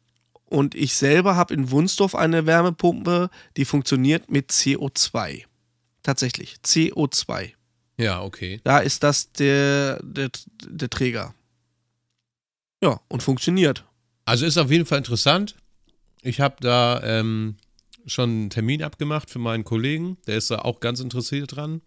und 0.45 0.75
ich 0.75 0.95
selber 0.95 1.35
habe 1.35 1.55
in 1.55 1.71
Wunsdorf 1.71 2.15
eine 2.15 2.45
Wärmepumpe, 2.45 3.31
die 3.57 3.65
funktioniert 3.65 4.31
mit 4.31 4.51
CO2. 4.51 5.45
Tatsächlich, 6.03 6.57
CO2. 6.65 7.53
Ja, 7.97 8.23
okay. 8.23 8.61
Da 8.62 8.81
ist 8.81 9.03
das 9.03 9.33
der, 9.33 10.01
der, 10.03 10.31
der 10.69 10.91
Träger. 10.91 11.35
Ja, 12.83 13.01
und 13.09 13.23
funktioniert. 13.23 13.85
Also 14.25 14.47
ist 14.47 14.59
auf 14.59 14.71
jeden 14.71 14.87
Fall 14.87 14.99
interessant. 14.99 15.57
Ich 16.23 16.40
habe 16.40 16.57
da 16.61 17.03
ähm, 17.03 17.57
schon 18.07 18.31
einen 18.31 18.51
Termin 18.51 18.83
abgemacht 18.83 19.31
für 19.31 19.38
meinen 19.38 19.64
Kollegen. 19.64 20.16
Der 20.27 20.37
ist 20.37 20.51
da 20.51 20.61
auch 20.61 20.81
ganz 20.81 21.01
interessiert 21.01 21.57
dran. 21.57 21.81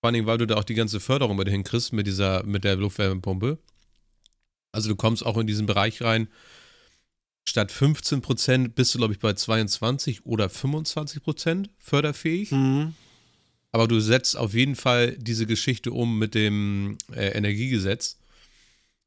Vor 0.00 0.10
allem, 0.10 0.26
weil 0.26 0.38
du 0.38 0.46
da 0.46 0.56
auch 0.56 0.64
die 0.64 0.74
ganze 0.74 1.00
Förderung 1.00 1.36
mit 1.36 1.48
hinkriegst 1.48 1.92
mit 1.92 2.06
dieser, 2.06 2.42
mit 2.44 2.64
der 2.64 2.76
Luftwärmepumpe. 2.76 3.58
Also 4.72 4.88
du 4.88 4.96
kommst 4.96 5.24
auch 5.24 5.36
in 5.36 5.46
diesen 5.46 5.66
Bereich 5.66 6.00
rein. 6.02 6.28
Statt 7.46 7.72
15% 7.72 8.68
bist 8.68 8.94
du, 8.94 8.98
glaube 8.98 9.12
ich, 9.12 9.18
bei 9.18 9.34
22 9.34 10.24
oder 10.24 10.46
25% 10.46 11.68
förderfähig. 11.78 12.52
Mhm. 12.52 12.94
Aber 13.72 13.88
du 13.88 14.00
setzt 14.00 14.36
auf 14.36 14.54
jeden 14.54 14.76
Fall 14.76 15.16
diese 15.18 15.46
Geschichte 15.46 15.92
um 15.92 16.18
mit 16.18 16.34
dem 16.34 16.96
äh, 17.12 17.28
Energiegesetz, 17.28 18.19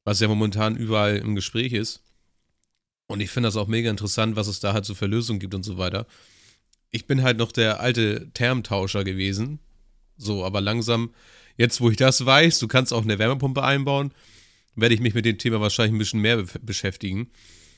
was 0.03 0.19
ja 0.19 0.27
momentan 0.27 0.75
überall 0.75 1.17
im 1.17 1.35
Gespräch 1.35 1.73
ist. 1.73 2.01
Und 3.07 3.19
ich 3.21 3.29
finde 3.29 3.47
das 3.47 3.57
auch 3.57 3.67
mega 3.67 3.89
interessant, 3.89 4.35
was 4.35 4.47
es 4.47 4.59
da 4.59 4.73
halt 4.73 4.85
so 4.85 4.95
für 4.95 5.05
Lösungen 5.07 5.39
gibt 5.39 5.53
und 5.53 5.63
so 5.63 5.77
weiter. 5.77 6.07
Ich 6.89 7.05
bin 7.05 7.21
halt 7.23 7.37
noch 7.37 7.51
der 7.51 7.79
alte 7.79 8.29
Termtauscher 8.33 9.03
gewesen. 9.03 9.59
So, 10.17 10.45
aber 10.45 10.61
langsam, 10.61 11.13
jetzt 11.57 11.81
wo 11.81 11.89
ich 11.89 11.97
das 11.97 12.25
weiß, 12.25 12.59
du 12.59 12.67
kannst 12.67 12.93
auch 12.93 13.03
eine 13.03 13.19
Wärmepumpe 13.19 13.63
einbauen, 13.63 14.13
werde 14.75 14.95
ich 14.95 15.01
mich 15.01 15.13
mit 15.13 15.25
dem 15.25 15.37
Thema 15.37 15.59
wahrscheinlich 15.59 15.93
ein 15.95 15.97
bisschen 15.99 16.21
mehr 16.21 16.37
be 16.37 16.47
beschäftigen. 16.61 17.31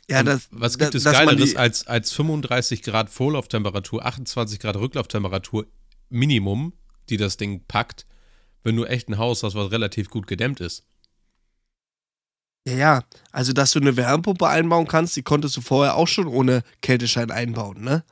Ja, 0.10 0.20
Und 0.20 0.28
das, 0.28 0.48
was 0.52 0.78
gibt 0.78 0.94
da- 0.94 0.98
es 0.98 1.04
Geileres 1.04 1.56
als, 1.56 1.88
als 1.88 2.12
35 2.12 2.84
Grad 2.84 3.10
Vorlauftemperatur, 3.10 4.06
28 4.06 4.60
Grad 4.60 4.76
Rücklauftemperatur 4.76 5.66
Minimum, 6.10 6.74
die 7.10 7.18
das 7.18 7.38
Ding 7.38 7.64
packt, 7.68 8.06
wenn 8.64 8.76
du 8.76 8.86
echt 8.86 9.10
ein 9.10 9.18
Haus 9.18 9.44
hast, 9.44 9.56
was 9.56 9.72
relativ 9.72 10.10
gut 10.10 10.28
gedämmt 10.28 10.60
ist? 10.60 10.86
Ja, 12.68 12.74
ja, 12.74 13.04
also 13.32 13.54
dass 13.54 13.72
du 13.72 13.80
eine 13.80 13.96
Wärmepumpe 13.96 14.48
einbauen 14.48 14.88
kannst, 14.88 15.16
die 15.16 15.22
konntest 15.22 15.56
du 15.56 15.62
vorher 15.62 15.96
auch 15.96 16.08
schon 16.08 16.28
ohne 16.28 16.64
Kälteschein 16.82 17.32
einbauen, 17.32 17.84
ne? 17.84 18.04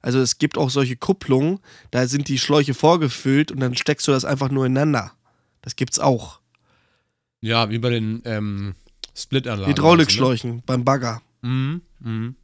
Also 0.00 0.20
es 0.20 0.38
gibt 0.38 0.56
auch 0.56 0.70
solche 0.70 0.96
Kupplungen, 0.96 1.58
da 1.90 2.06
sind 2.06 2.28
die 2.28 2.38
Schläuche 2.38 2.72
vorgefüllt 2.72 3.50
und 3.50 3.60
dann 3.60 3.76
steckst 3.76 4.06
du 4.06 4.12
das 4.12 4.24
einfach 4.24 4.48
nur 4.48 4.64
ineinander. 4.64 5.12
Das 5.60 5.76
gibt's 5.76 5.98
auch. 5.98 6.40
Ja, 7.40 7.68
wie 7.68 7.78
bei 7.78 7.90
den 7.90 8.22
ähm, 8.24 8.74
Split-Anlagen. 9.14 9.70
Hydraulikschläuchen 9.70 10.62
beim 10.64 10.84
Bagger. 10.84 11.20
Mhm, 11.42 11.82
mhm. 11.98 12.36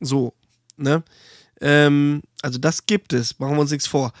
So, 0.00 0.34
ne? 0.76 1.02
Ähm, 1.60 2.22
also 2.42 2.58
das 2.58 2.86
gibt 2.86 3.12
es, 3.12 3.38
machen 3.38 3.54
wir 3.54 3.60
uns 3.60 3.70
nichts 3.70 3.86
vor. 3.86 4.12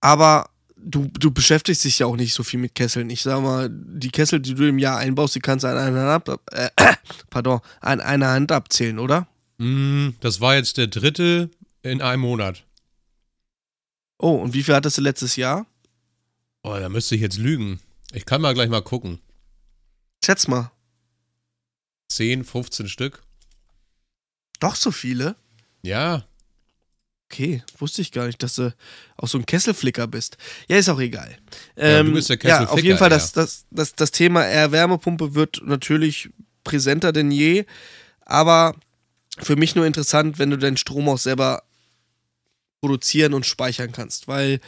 Aber 0.00 0.48
du, 0.82 1.08
du 1.08 1.30
beschäftigst 1.30 1.84
dich 1.84 1.98
ja 2.00 2.06
auch 2.06 2.16
nicht 2.16 2.34
so 2.34 2.42
viel 2.42 2.60
mit 2.60 2.74
Kesseln. 2.74 3.10
Ich 3.10 3.22
sag 3.22 3.40
mal, 3.42 3.68
die 3.70 4.10
Kessel, 4.10 4.40
die 4.40 4.54
du 4.54 4.68
im 4.68 4.78
Jahr 4.78 4.98
einbaust, 4.98 5.34
die 5.34 5.40
kannst 5.40 5.64
du 5.64 5.68
an 5.68 5.76
einer 5.76 6.02
Hand, 6.12 6.28
ab, 6.28 6.40
äh, 6.52 6.70
pardon, 7.30 7.60
an 7.80 8.00
einer 8.00 8.28
Hand 8.28 8.52
abzählen, 8.52 8.98
oder? 8.98 9.26
Mm, 9.58 10.10
Das 10.20 10.40
war 10.40 10.54
jetzt 10.54 10.76
der 10.76 10.86
dritte 10.86 11.50
in 11.82 12.00
einem 12.02 12.22
Monat. 12.22 12.64
Oh, 14.18 14.34
und 14.36 14.54
wie 14.54 14.62
viel 14.62 14.74
hattest 14.74 14.98
du 14.98 15.02
letztes 15.02 15.36
Jahr? 15.36 15.66
Oh, 16.62 16.76
da 16.78 16.88
müsste 16.88 17.14
ich 17.14 17.20
jetzt 17.20 17.38
lügen. 17.38 17.80
Ich 18.12 18.26
kann 18.26 18.40
mal 18.40 18.54
gleich 18.54 18.68
mal 18.68 18.82
gucken. 18.82 19.20
Schätz 20.24 20.48
mal. 20.48 20.72
10, 22.08 22.44
15 22.44 22.88
Stück. 22.88 23.22
Doch 24.60 24.74
so 24.74 24.90
viele? 24.90 25.36
Ja, 25.82 26.24
Okay, 27.30 27.62
wusste 27.76 28.00
ich 28.00 28.10
gar 28.10 28.26
nicht, 28.26 28.42
dass 28.42 28.54
du 28.54 28.74
auch 29.18 29.28
so 29.28 29.36
ein 29.36 29.44
Kesselflicker 29.44 30.06
bist. 30.06 30.38
Ja, 30.66 30.78
ist 30.78 30.88
auch 30.88 30.98
egal. 31.00 31.36
Ja, 31.76 32.00
Ähm, 32.00 32.06
du 32.06 32.12
bist 32.14 32.30
der 32.30 32.38
Ja, 32.42 32.60
auf 32.64 32.76
jeden 32.82 32.96
Kesselflicker, 32.96 32.96
Fall, 32.98 33.10
ja. 33.10 33.16
das, 33.16 33.32
das, 33.32 33.66
das, 33.70 33.94
das 33.94 34.10
Thema 34.12 34.44
Erwärmepumpe 34.44 35.34
wird 35.34 35.60
natürlich 35.64 36.30
präsenter 36.64 37.12
denn 37.12 37.30
je. 37.30 37.66
Aber 38.22 38.74
für 39.40 39.56
mich 39.56 39.74
nur 39.74 39.84
interessant, 39.86 40.38
wenn 40.38 40.50
du 40.50 40.56
deinen 40.56 40.78
Strom 40.78 41.06
auch 41.08 41.18
selber 41.18 41.64
produzieren 42.80 43.34
und 43.34 43.44
speichern 43.44 43.92
kannst. 43.92 44.26
Weil 44.26 44.60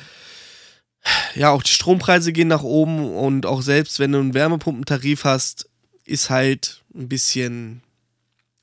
ja, 1.35 1.51
auch 1.51 1.63
die 1.63 1.73
Strompreise 1.73 2.33
gehen 2.33 2.49
nach 2.49 2.63
oben 2.63 3.15
und 3.15 3.47
auch 3.47 3.63
selbst 3.63 3.99
wenn 4.01 4.13
du 4.13 4.19
einen 4.19 4.35
Wärmepumpentarif 4.35 5.25
hast, 5.25 5.69
ist 6.05 6.29
halt 6.29 6.83
ein 6.95 7.09
bisschen, 7.09 7.83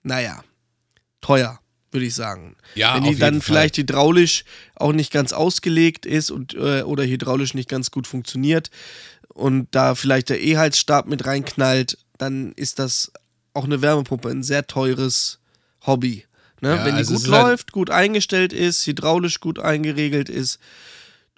naja, 0.04 0.44
teuer. 1.22 1.60
Würde 1.91 2.06
ich 2.06 2.15
sagen. 2.15 2.56
Ja, 2.76 2.95
Wenn 2.95 3.04
die 3.04 3.15
dann 3.15 3.36
Fall. 3.36 3.41
vielleicht 3.41 3.78
hydraulisch 3.78 4.43
auch 4.76 4.93
nicht 4.93 5.12
ganz 5.12 5.34
ausgelegt 5.34 6.06
ist 6.06 6.32
und 6.32 6.54
äh, 6.54 6.82
oder 6.84 7.04
hydraulisch 7.06 7.54
nicht 7.54 7.69
ganz 7.69 7.91
gut 7.91 8.08
funktioniert 8.08 8.69
und 9.34 9.67
da 9.71 9.95
vielleicht 9.95 10.30
der 10.30 10.41
E-Heizstab 10.41 11.08
mit 11.08 11.26
reinknallt, 11.26 11.97
dann 12.17 12.52
ist 12.54 12.80
das 12.80 13.12
auch 13.54 13.65
eine 13.65 13.82
Wärmepumpe 13.82 14.30
ein 14.30 14.43
sehr 14.43 14.67
teures 14.67 15.39
Hobby. 15.86 16.26
Ne? 16.62 16.76
Ja, 16.76 16.86
Wenn 16.86 16.93
die 16.95 17.00
also 17.00 17.13
gut 17.15 17.32
halt- 17.32 17.43
läuft, 17.43 17.71
gut 17.71 17.89
eingestellt 17.89 18.52
ist, 18.54 18.86
hydraulisch 18.88 19.39
gut 19.39 19.60
eingeregelt 19.60 20.28
ist 20.30 20.60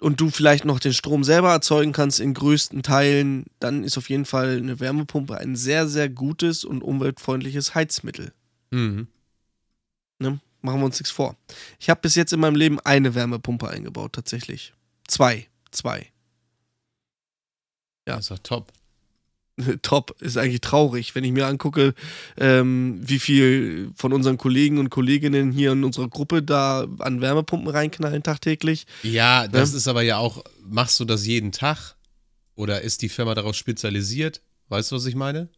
und 0.00 0.20
du 0.20 0.30
vielleicht 0.30 0.64
noch 0.64 0.80
den 0.80 0.94
Strom 0.94 1.24
selber 1.24 1.50
erzeugen 1.50 1.92
kannst 1.92 2.20
in 2.20 2.32
größten 2.34 2.82
Teilen, 2.82 3.44
dann 3.60 3.84
ist 3.84 3.98
auf 3.98 4.08
jeden 4.08 4.24
Fall 4.24 4.56
eine 4.56 4.80
Wärmepumpe 4.80 5.36
ein 5.36 5.56
sehr, 5.56 5.86
sehr 5.88 6.08
gutes 6.08 6.64
und 6.64 6.82
umweltfreundliches 6.82 7.74
Heizmittel. 7.74 8.32
Mhm. 8.70 9.08
Ne? 10.20 10.38
Machen 10.62 10.80
wir 10.80 10.84
uns 10.84 11.00
nichts 11.00 11.10
vor. 11.10 11.36
Ich 11.78 11.88
habe 11.90 12.00
bis 12.02 12.14
jetzt 12.14 12.32
in 12.32 12.40
meinem 12.40 12.54
Leben 12.56 12.78
eine 12.80 13.14
Wärmepumpe 13.14 13.68
eingebaut, 13.68 14.12
tatsächlich. 14.12 14.74
Zwei. 15.08 15.48
Zwei. 15.70 16.10
Ja. 18.06 18.16
Das 18.16 18.24
ist 18.26 18.30
doch 18.30 18.38
top. 18.38 18.72
Top. 19.82 20.16
Ist 20.20 20.36
eigentlich 20.38 20.60
traurig, 20.62 21.14
wenn 21.14 21.24
ich 21.24 21.32
mir 21.32 21.46
angucke, 21.46 21.94
ähm, 22.38 22.98
wie 23.02 23.18
viel 23.18 23.90
von 23.94 24.12
unseren 24.12 24.38
Kollegen 24.38 24.78
und 24.78 24.88
Kolleginnen 24.90 25.52
hier 25.52 25.72
in 25.72 25.84
unserer 25.84 26.08
Gruppe 26.08 26.42
da 26.42 26.86
an 26.98 27.20
Wärmepumpen 27.20 27.68
reinknallen 27.68 28.22
tagtäglich. 28.22 28.86
Ja, 29.02 29.48
das 29.48 29.72
Ne? 29.72 29.76
ist 29.78 29.88
aber 29.88 30.02
ja 30.02 30.16
auch, 30.16 30.42
machst 30.62 30.98
du 31.00 31.04
das 31.04 31.26
jeden 31.26 31.52
Tag? 31.52 31.96
Oder 32.54 32.80
ist 32.82 33.02
die 33.02 33.08
Firma 33.10 33.34
darauf 33.34 33.54
spezialisiert? 33.54 34.40
Weißt 34.68 34.92
du, 34.92 34.96
was 34.96 35.06
ich 35.06 35.14
meine? 35.14 35.48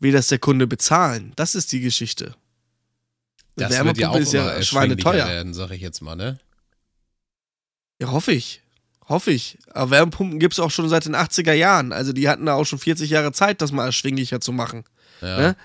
Will 0.00 0.12
das 0.12 0.28
der 0.28 0.38
Kunde 0.38 0.66
bezahlen? 0.66 1.32
Das 1.36 1.54
ist 1.54 1.70
die 1.72 1.80
Geschichte. 1.80 2.34
Das 3.56 3.84
wird 3.84 3.98
ja 3.98 4.10
auch 4.10 4.16
ist 4.16 4.34
immer 4.34 4.54
ja 4.56 4.62
schweineteuer. 4.62 5.26
werden, 5.26 5.54
sag 5.54 5.70
ich 5.70 5.80
jetzt 5.80 6.00
mal, 6.00 6.16
ne? 6.16 6.38
Ja, 8.00 8.10
hoffe 8.10 8.32
ich. 8.32 8.62
Hoffe 9.08 9.32
ich. 9.32 9.58
Aber 9.72 9.90
Wärmepumpen 9.90 10.38
gibt 10.38 10.54
es 10.54 10.60
auch 10.60 10.70
schon 10.70 10.88
seit 10.88 11.04
den 11.04 11.16
80er 11.16 11.52
Jahren. 11.52 11.92
Also 11.92 12.12
die 12.12 12.28
hatten 12.28 12.46
da 12.46 12.54
auch 12.54 12.64
schon 12.64 12.78
40 12.78 13.10
Jahre 13.10 13.32
Zeit, 13.32 13.60
das 13.60 13.72
mal 13.72 13.86
erschwinglicher 13.86 14.40
zu 14.40 14.52
machen. 14.52 14.84
Ja. 15.20 15.36
Ne? 15.38 15.56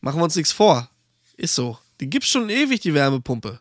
Machen 0.00 0.20
wir 0.20 0.24
uns 0.24 0.36
nichts 0.36 0.52
vor. 0.52 0.88
Ist 1.36 1.54
so. 1.54 1.78
Die 2.00 2.08
gibt's 2.08 2.28
schon 2.28 2.48
ewig, 2.48 2.80
die 2.80 2.94
Wärmepumpe. 2.94 3.60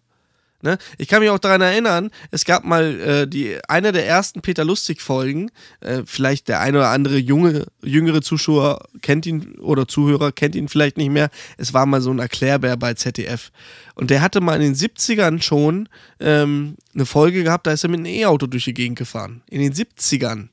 Ne? 0.63 0.77
Ich 0.97 1.09
kann 1.09 1.19
mich 1.19 1.29
auch 1.29 1.39
daran 1.39 1.59
erinnern, 1.59 2.09
es 2.31 2.45
gab 2.45 2.63
mal 2.63 2.99
äh, 3.01 3.27
die, 3.27 3.57
eine 3.67 3.91
der 3.91 4.07
ersten 4.07 4.41
Peter 4.41 4.63
Lustig-Folgen, 4.63 5.51
äh, 5.81 6.03
vielleicht 6.05 6.47
der 6.47 6.61
eine 6.61 6.77
oder 6.77 6.89
andere 6.89 7.17
junge, 7.17 7.65
jüngere 7.83 8.21
Zuschauer 8.21 8.87
kennt 9.01 9.25
ihn 9.25 9.55
oder 9.59 9.89
Zuhörer 9.89 10.31
kennt 10.31 10.55
ihn 10.55 10.69
vielleicht 10.69 10.95
nicht 10.95 11.11
mehr. 11.11 11.29
Es 11.57 11.73
war 11.73 11.85
mal 11.85 11.99
so 11.99 12.11
ein 12.11 12.19
Erklärbär 12.19 12.77
bei 12.77 12.93
ZDF. 12.93 13.51
Und 13.95 14.09
der 14.09 14.21
hatte 14.21 14.39
mal 14.39 14.55
in 14.55 14.73
den 14.73 14.75
70ern 14.75 15.41
schon 15.41 15.89
ähm, 16.21 16.77
eine 16.93 17.05
Folge 17.05 17.43
gehabt, 17.43 17.67
da 17.67 17.73
ist 17.73 17.83
er 17.83 17.89
mit 17.89 17.99
einem 17.99 18.13
E-Auto 18.13 18.47
durch 18.47 18.63
die 18.63 18.73
Gegend 18.73 18.97
gefahren. 18.97 19.43
In 19.49 19.59
den 19.59 19.73
70ern. 19.73 20.47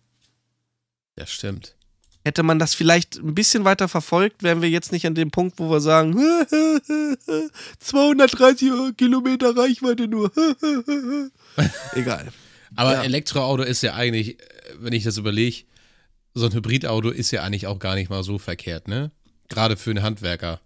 ja, 1.17 1.25
stimmt. 1.25 1.77
Hätte 2.25 2.43
man 2.43 2.59
das 2.59 2.75
vielleicht 2.75 3.17
ein 3.17 3.35
bisschen 3.35 3.65
weiter 3.65 3.89
verfolgt, 3.89 4.43
wären 4.43 4.61
wir 4.61 4.69
jetzt 4.69 4.93
nicht 4.93 5.07
an 5.07 5.15
dem 5.15 5.31
Punkt, 5.31 5.59
wo 5.59 5.71
wir 5.71 5.81
sagen, 5.81 6.15
230 7.79 8.97
Kilometer 8.97 9.57
Reichweite 9.57 10.07
nur. 10.07 10.31
Egal. 11.95 12.29
Aber 12.77 12.93
Ja. 12.95 13.03
Elektroauto 13.03 13.63
ist 13.63 13.83
ja 13.83 13.95
eigentlich, 13.95 14.37
wenn 14.79 14.93
ich 14.93 15.05
das 15.05 15.17
überlege, 15.17 15.65
so 16.35 16.47
ein 16.47 16.53
Hybridauto 16.53 17.11
ist 17.11 17.31
ja 17.31 17.43
eigentlich 17.43 17.67
auch 17.67 17.79
gar 17.79 17.95
nicht 17.95 18.11
mal 18.11 18.23
so 18.23 18.39
verkehrt, 18.39 18.87
ne? 18.87 19.11
Gerade 19.49 19.77
für 19.77 19.91
einen 19.91 20.03
Handwerker. 20.03 20.61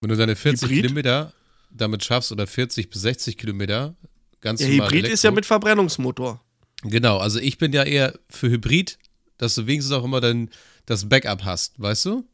Wenn 0.00 0.10
du 0.10 0.16
deine 0.16 0.36
40 0.36 0.68
Hybrid? 0.68 0.82
Kilometer 0.82 1.32
damit 1.70 2.04
schaffst 2.04 2.30
oder 2.30 2.46
40 2.46 2.90
bis 2.90 3.02
60 3.02 3.36
Kilometer, 3.36 3.96
ganz 4.40 4.60
Der 4.60 4.68
normal 4.68 4.88
Hybrid 4.88 5.04
ist 5.08 5.24
ja 5.24 5.28
Elektro. 5.28 5.34
mit 5.34 5.46
Verbrennungsmotor. 5.46 6.40
Genau, 6.82 7.18
also 7.18 7.40
ich 7.40 7.58
bin 7.58 7.72
ja 7.72 7.82
eher 7.82 8.14
für 8.30 8.48
Hybrid, 8.50 8.98
dass 9.38 9.54
du 9.54 9.66
wenigstens 9.66 9.92
auch 9.94 10.04
immer 10.04 10.20
dann 10.20 10.50
das 10.86 11.08
Backup 11.08 11.44
hast, 11.44 11.80
weißt 11.80 12.06
du? 12.06 12.24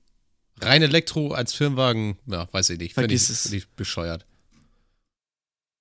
Rein 0.60 0.82
Elektro 0.82 1.32
als 1.32 1.54
Firmenwagen, 1.54 2.18
ja, 2.26 2.46
weiß 2.52 2.70
ich 2.70 2.78
nicht. 2.78 2.94
Finde 2.94 3.14
ich, 3.14 3.22
find 3.22 3.54
ich 3.54 3.68
bescheuert. 3.68 4.26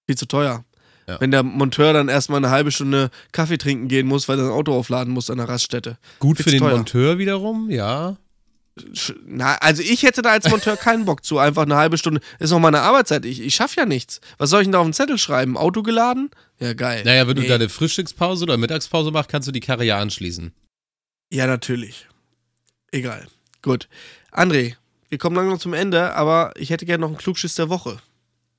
Viel 0.08 0.18
zu 0.18 0.26
teuer. 0.26 0.64
Ja. 1.08 1.20
Wenn 1.20 1.32
der 1.32 1.44
Monteur 1.44 1.92
dann 1.92 2.08
erstmal 2.08 2.38
eine 2.38 2.50
halbe 2.52 2.72
Stunde 2.72 3.10
Kaffee 3.32 3.58
trinken 3.58 3.88
gehen 3.88 4.08
muss, 4.08 4.30
weil 4.30 4.38
er 4.38 4.46
sein 4.46 4.54
Auto 4.54 4.74
aufladen 4.74 5.12
muss 5.14 5.30
an 5.30 5.38
der 5.40 5.50
Raststätte. 5.50 5.98
Gut 6.20 6.38
Viel 6.38 6.44
für 6.46 6.52
den 6.52 6.60
teuer. 6.60 6.76
Monteur 6.78 7.18
wiederum, 7.18 7.70
ja. 7.72 8.16
Na, 9.26 9.56
also 9.56 9.82
ich 9.82 10.04
hätte 10.04 10.22
da 10.22 10.30
als 10.30 10.50
Monteur 10.50 10.78
keinen 10.78 11.04
Bock 11.06 11.26
zu. 11.26 11.38
Einfach 11.40 11.64
eine 11.64 11.76
halbe 11.76 11.98
Stunde. 11.98 12.22
Ist 12.38 12.52
noch 12.52 12.60
meine 12.60 12.80
Arbeitszeit. 12.82 13.26
Ich, 13.26 13.42
ich 13.42 13.54
schaffe 13.56 13.76
ja 13.78 13.86
nichts. 13.86 14.22
Was 14.38 14.52
soll 14.52 14.62
ich 14.62 14.68
denn 14.68 14.72
da 14.74 14.80
auf 14.80 14.88
den 14.88 14.94
Zettel 14.94 15.18
schreiben? 15.18 15.58
Auto 15.58 15.82
geladen? 15.84 16.30
Ja, 16.60 16.74
geil. 16.74 17.02
Naja, 17.04 17.28
wenn 17.28 17.36
du 17.36 17.42
Nee. 17.42 17.48
deine 17.50 17.68
Frühstückspause 17.70 18.44
oder 18.44 18.56
Mittagspause 18.58 19.12
machst, 19.12 19.30
kannst 19.30 19.48
du 19.48 19.52
die 19.52 19.60
Karre 19.60 19.84
ja 19.84 20.00
anschließen. 20.00 20.54
Ja, 21.32 21.48
natürlich. 21.48 22.08
Egal. 22.92 23.28
Gut. 23.62 23.88
André, 24.32 24.76
wir 25.10 25.18
kommen 25.18 25.36
langsam 25.36 25.60
zum 25.60 25.74
Ende, 25.74 26.14
aber 26.16 26.54
ich 26.56 26.70
hätte 26.70 26.86
gerne 26.86 27.02
noch 27.02 27.10
einen 27.10 27.18
Klugschiss 27.18 27.56
der 27.56 27.70
Woche. 27.70 28.02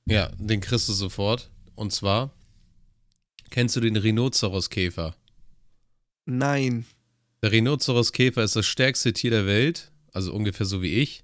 Ja, 0.05 0.29
den 0.37 0.61
kriegst 0.61 0.89
du 0.89 0.93
sofort. 0.93 1.49
Und 1.75 1.91
zwar, 1.91 2.31
kennst 3.49 3.75
du 3.75 3.79
den 3.79 3.97
Rhinoceros-Käfer? 3.97 5.15
Nein. 6.25 6.85
Der 7.41 7.51
Rhinoceros-Käfer 7.51 8.43
ist 8.43 8.55
das 8.55 8.67
stärkste 8.67 9.13
Tier 9.13 9.31
der 9.31 9.45
Welt, 9.45 9.91
also 10.13 10.33
ungefähr 10.33 10.65
so 10.65 10.81
wie 10.81 10.93
ich. 10.95 11.23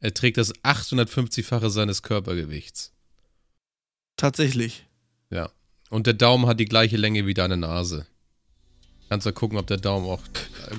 Er 0.00 0.14
trägt 0.14 0.36
das 0.36 0.54
850-fache 0.56 1.70
seines 1.70 2.02
Körpergewichts. 2.02 2.92
Tatsächlich. 4.16 4.86
Ja. 5.30 5.50
Und 5.90 6.06
der 6.06 6.14
Daumen 6.14 6.46
hat 6.46 6.60
die 6.60 6.66
gleiche 6.66 6.96
Länge 6.96 7.26
wie 7.26 7.34
deine 7.34 7.56
Nase. 7.56 8.06
Kannst 9.08 9.26
du 9.26 9.32
gucken, 9.32 9.58
ob 9.58 9.66
der 9.66 9.76
Daumen 9.76 10.06
auch. 10.06 10.22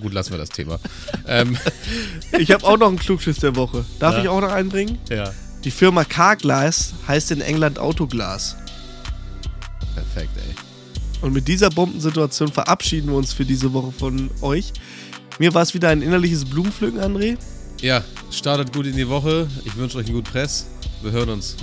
Gut, 0.02 0.13
lassen 0.13 0.32
wir 0.32 0.38
das 0.38 0.50
Thema. 0.50 0.80
ähm, 1.28 1.58
Ich 2.39 2.52
habe 2.52 2.63
auch 2.65 2.78
noch 2.78 2.88
einen 2.88 3.00
Klugschiss 3.00 3.38
der 3.38 3.56
Woche. 3.56 3.86
Darf 4.00 4.15
Ja. 4.15 4.21
ich 4.23 4.30
auch 4.30 4.41
noch 4.41 4.52
einbringen? 4.52 4.97
ja. 5.10 5.32
Die 5.63 5.71
Firma 5.71 6.04
Carglass 6.06 6.93
heißt 7.08 7.32
in 7.32 7.41
England 7.41 7.78
Autoglas. 7.80 8.56
Perfekt, 9.95 10.30
ey. 10.38 10.56
Und 11.21 11.34
mit 11.34 11.47
dieser 11.47 11.69
Bombensituation 11.71 12.52
verabschieden 12.52 13.10
wir 13.10 13.15
uns 13.17 13.34
für 13.34 13.43
diese 13.43 13.73
Woche 13.73 13.91
von 13.91 14.30
euch. 14.41 14.71
Mir 15.39 15.54
war 15.54 15.63
es 15.63 15.73
wieder 15.73 15.89
ein 15.89 16.02
innerliches 16.04 16.45
Blumenpflücken, 16.45 17.00
André. 17.02 17.38
Ja, 17.82 18.04
startet 18.32 18.71
gut 18.71 18.86
in 18.86 18.95
die 18.95 19.10
Woche. 19.10 19.47
Ich 19.65 19.76
wünsche 19.76 19.97
euch 19.97 20.06
einen 20.06 20.15
guten 20.15 20.32
Press. 20.32 20.67
Wir 21.02 21.12
hören 21.12 21.30
uns. 21.30 21.56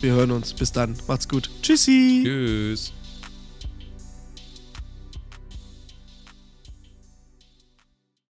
Wir 0.00 0.12
hören 0.12 0.30
uns. 0.32 0.52
Bis 0.54 0.72
dann. 0.72 0.96
Macht's 1.06 1.28
gut. 1.28 1.50
Tschüssi. 1.62 2.22
Tschüss. 2.24 2.92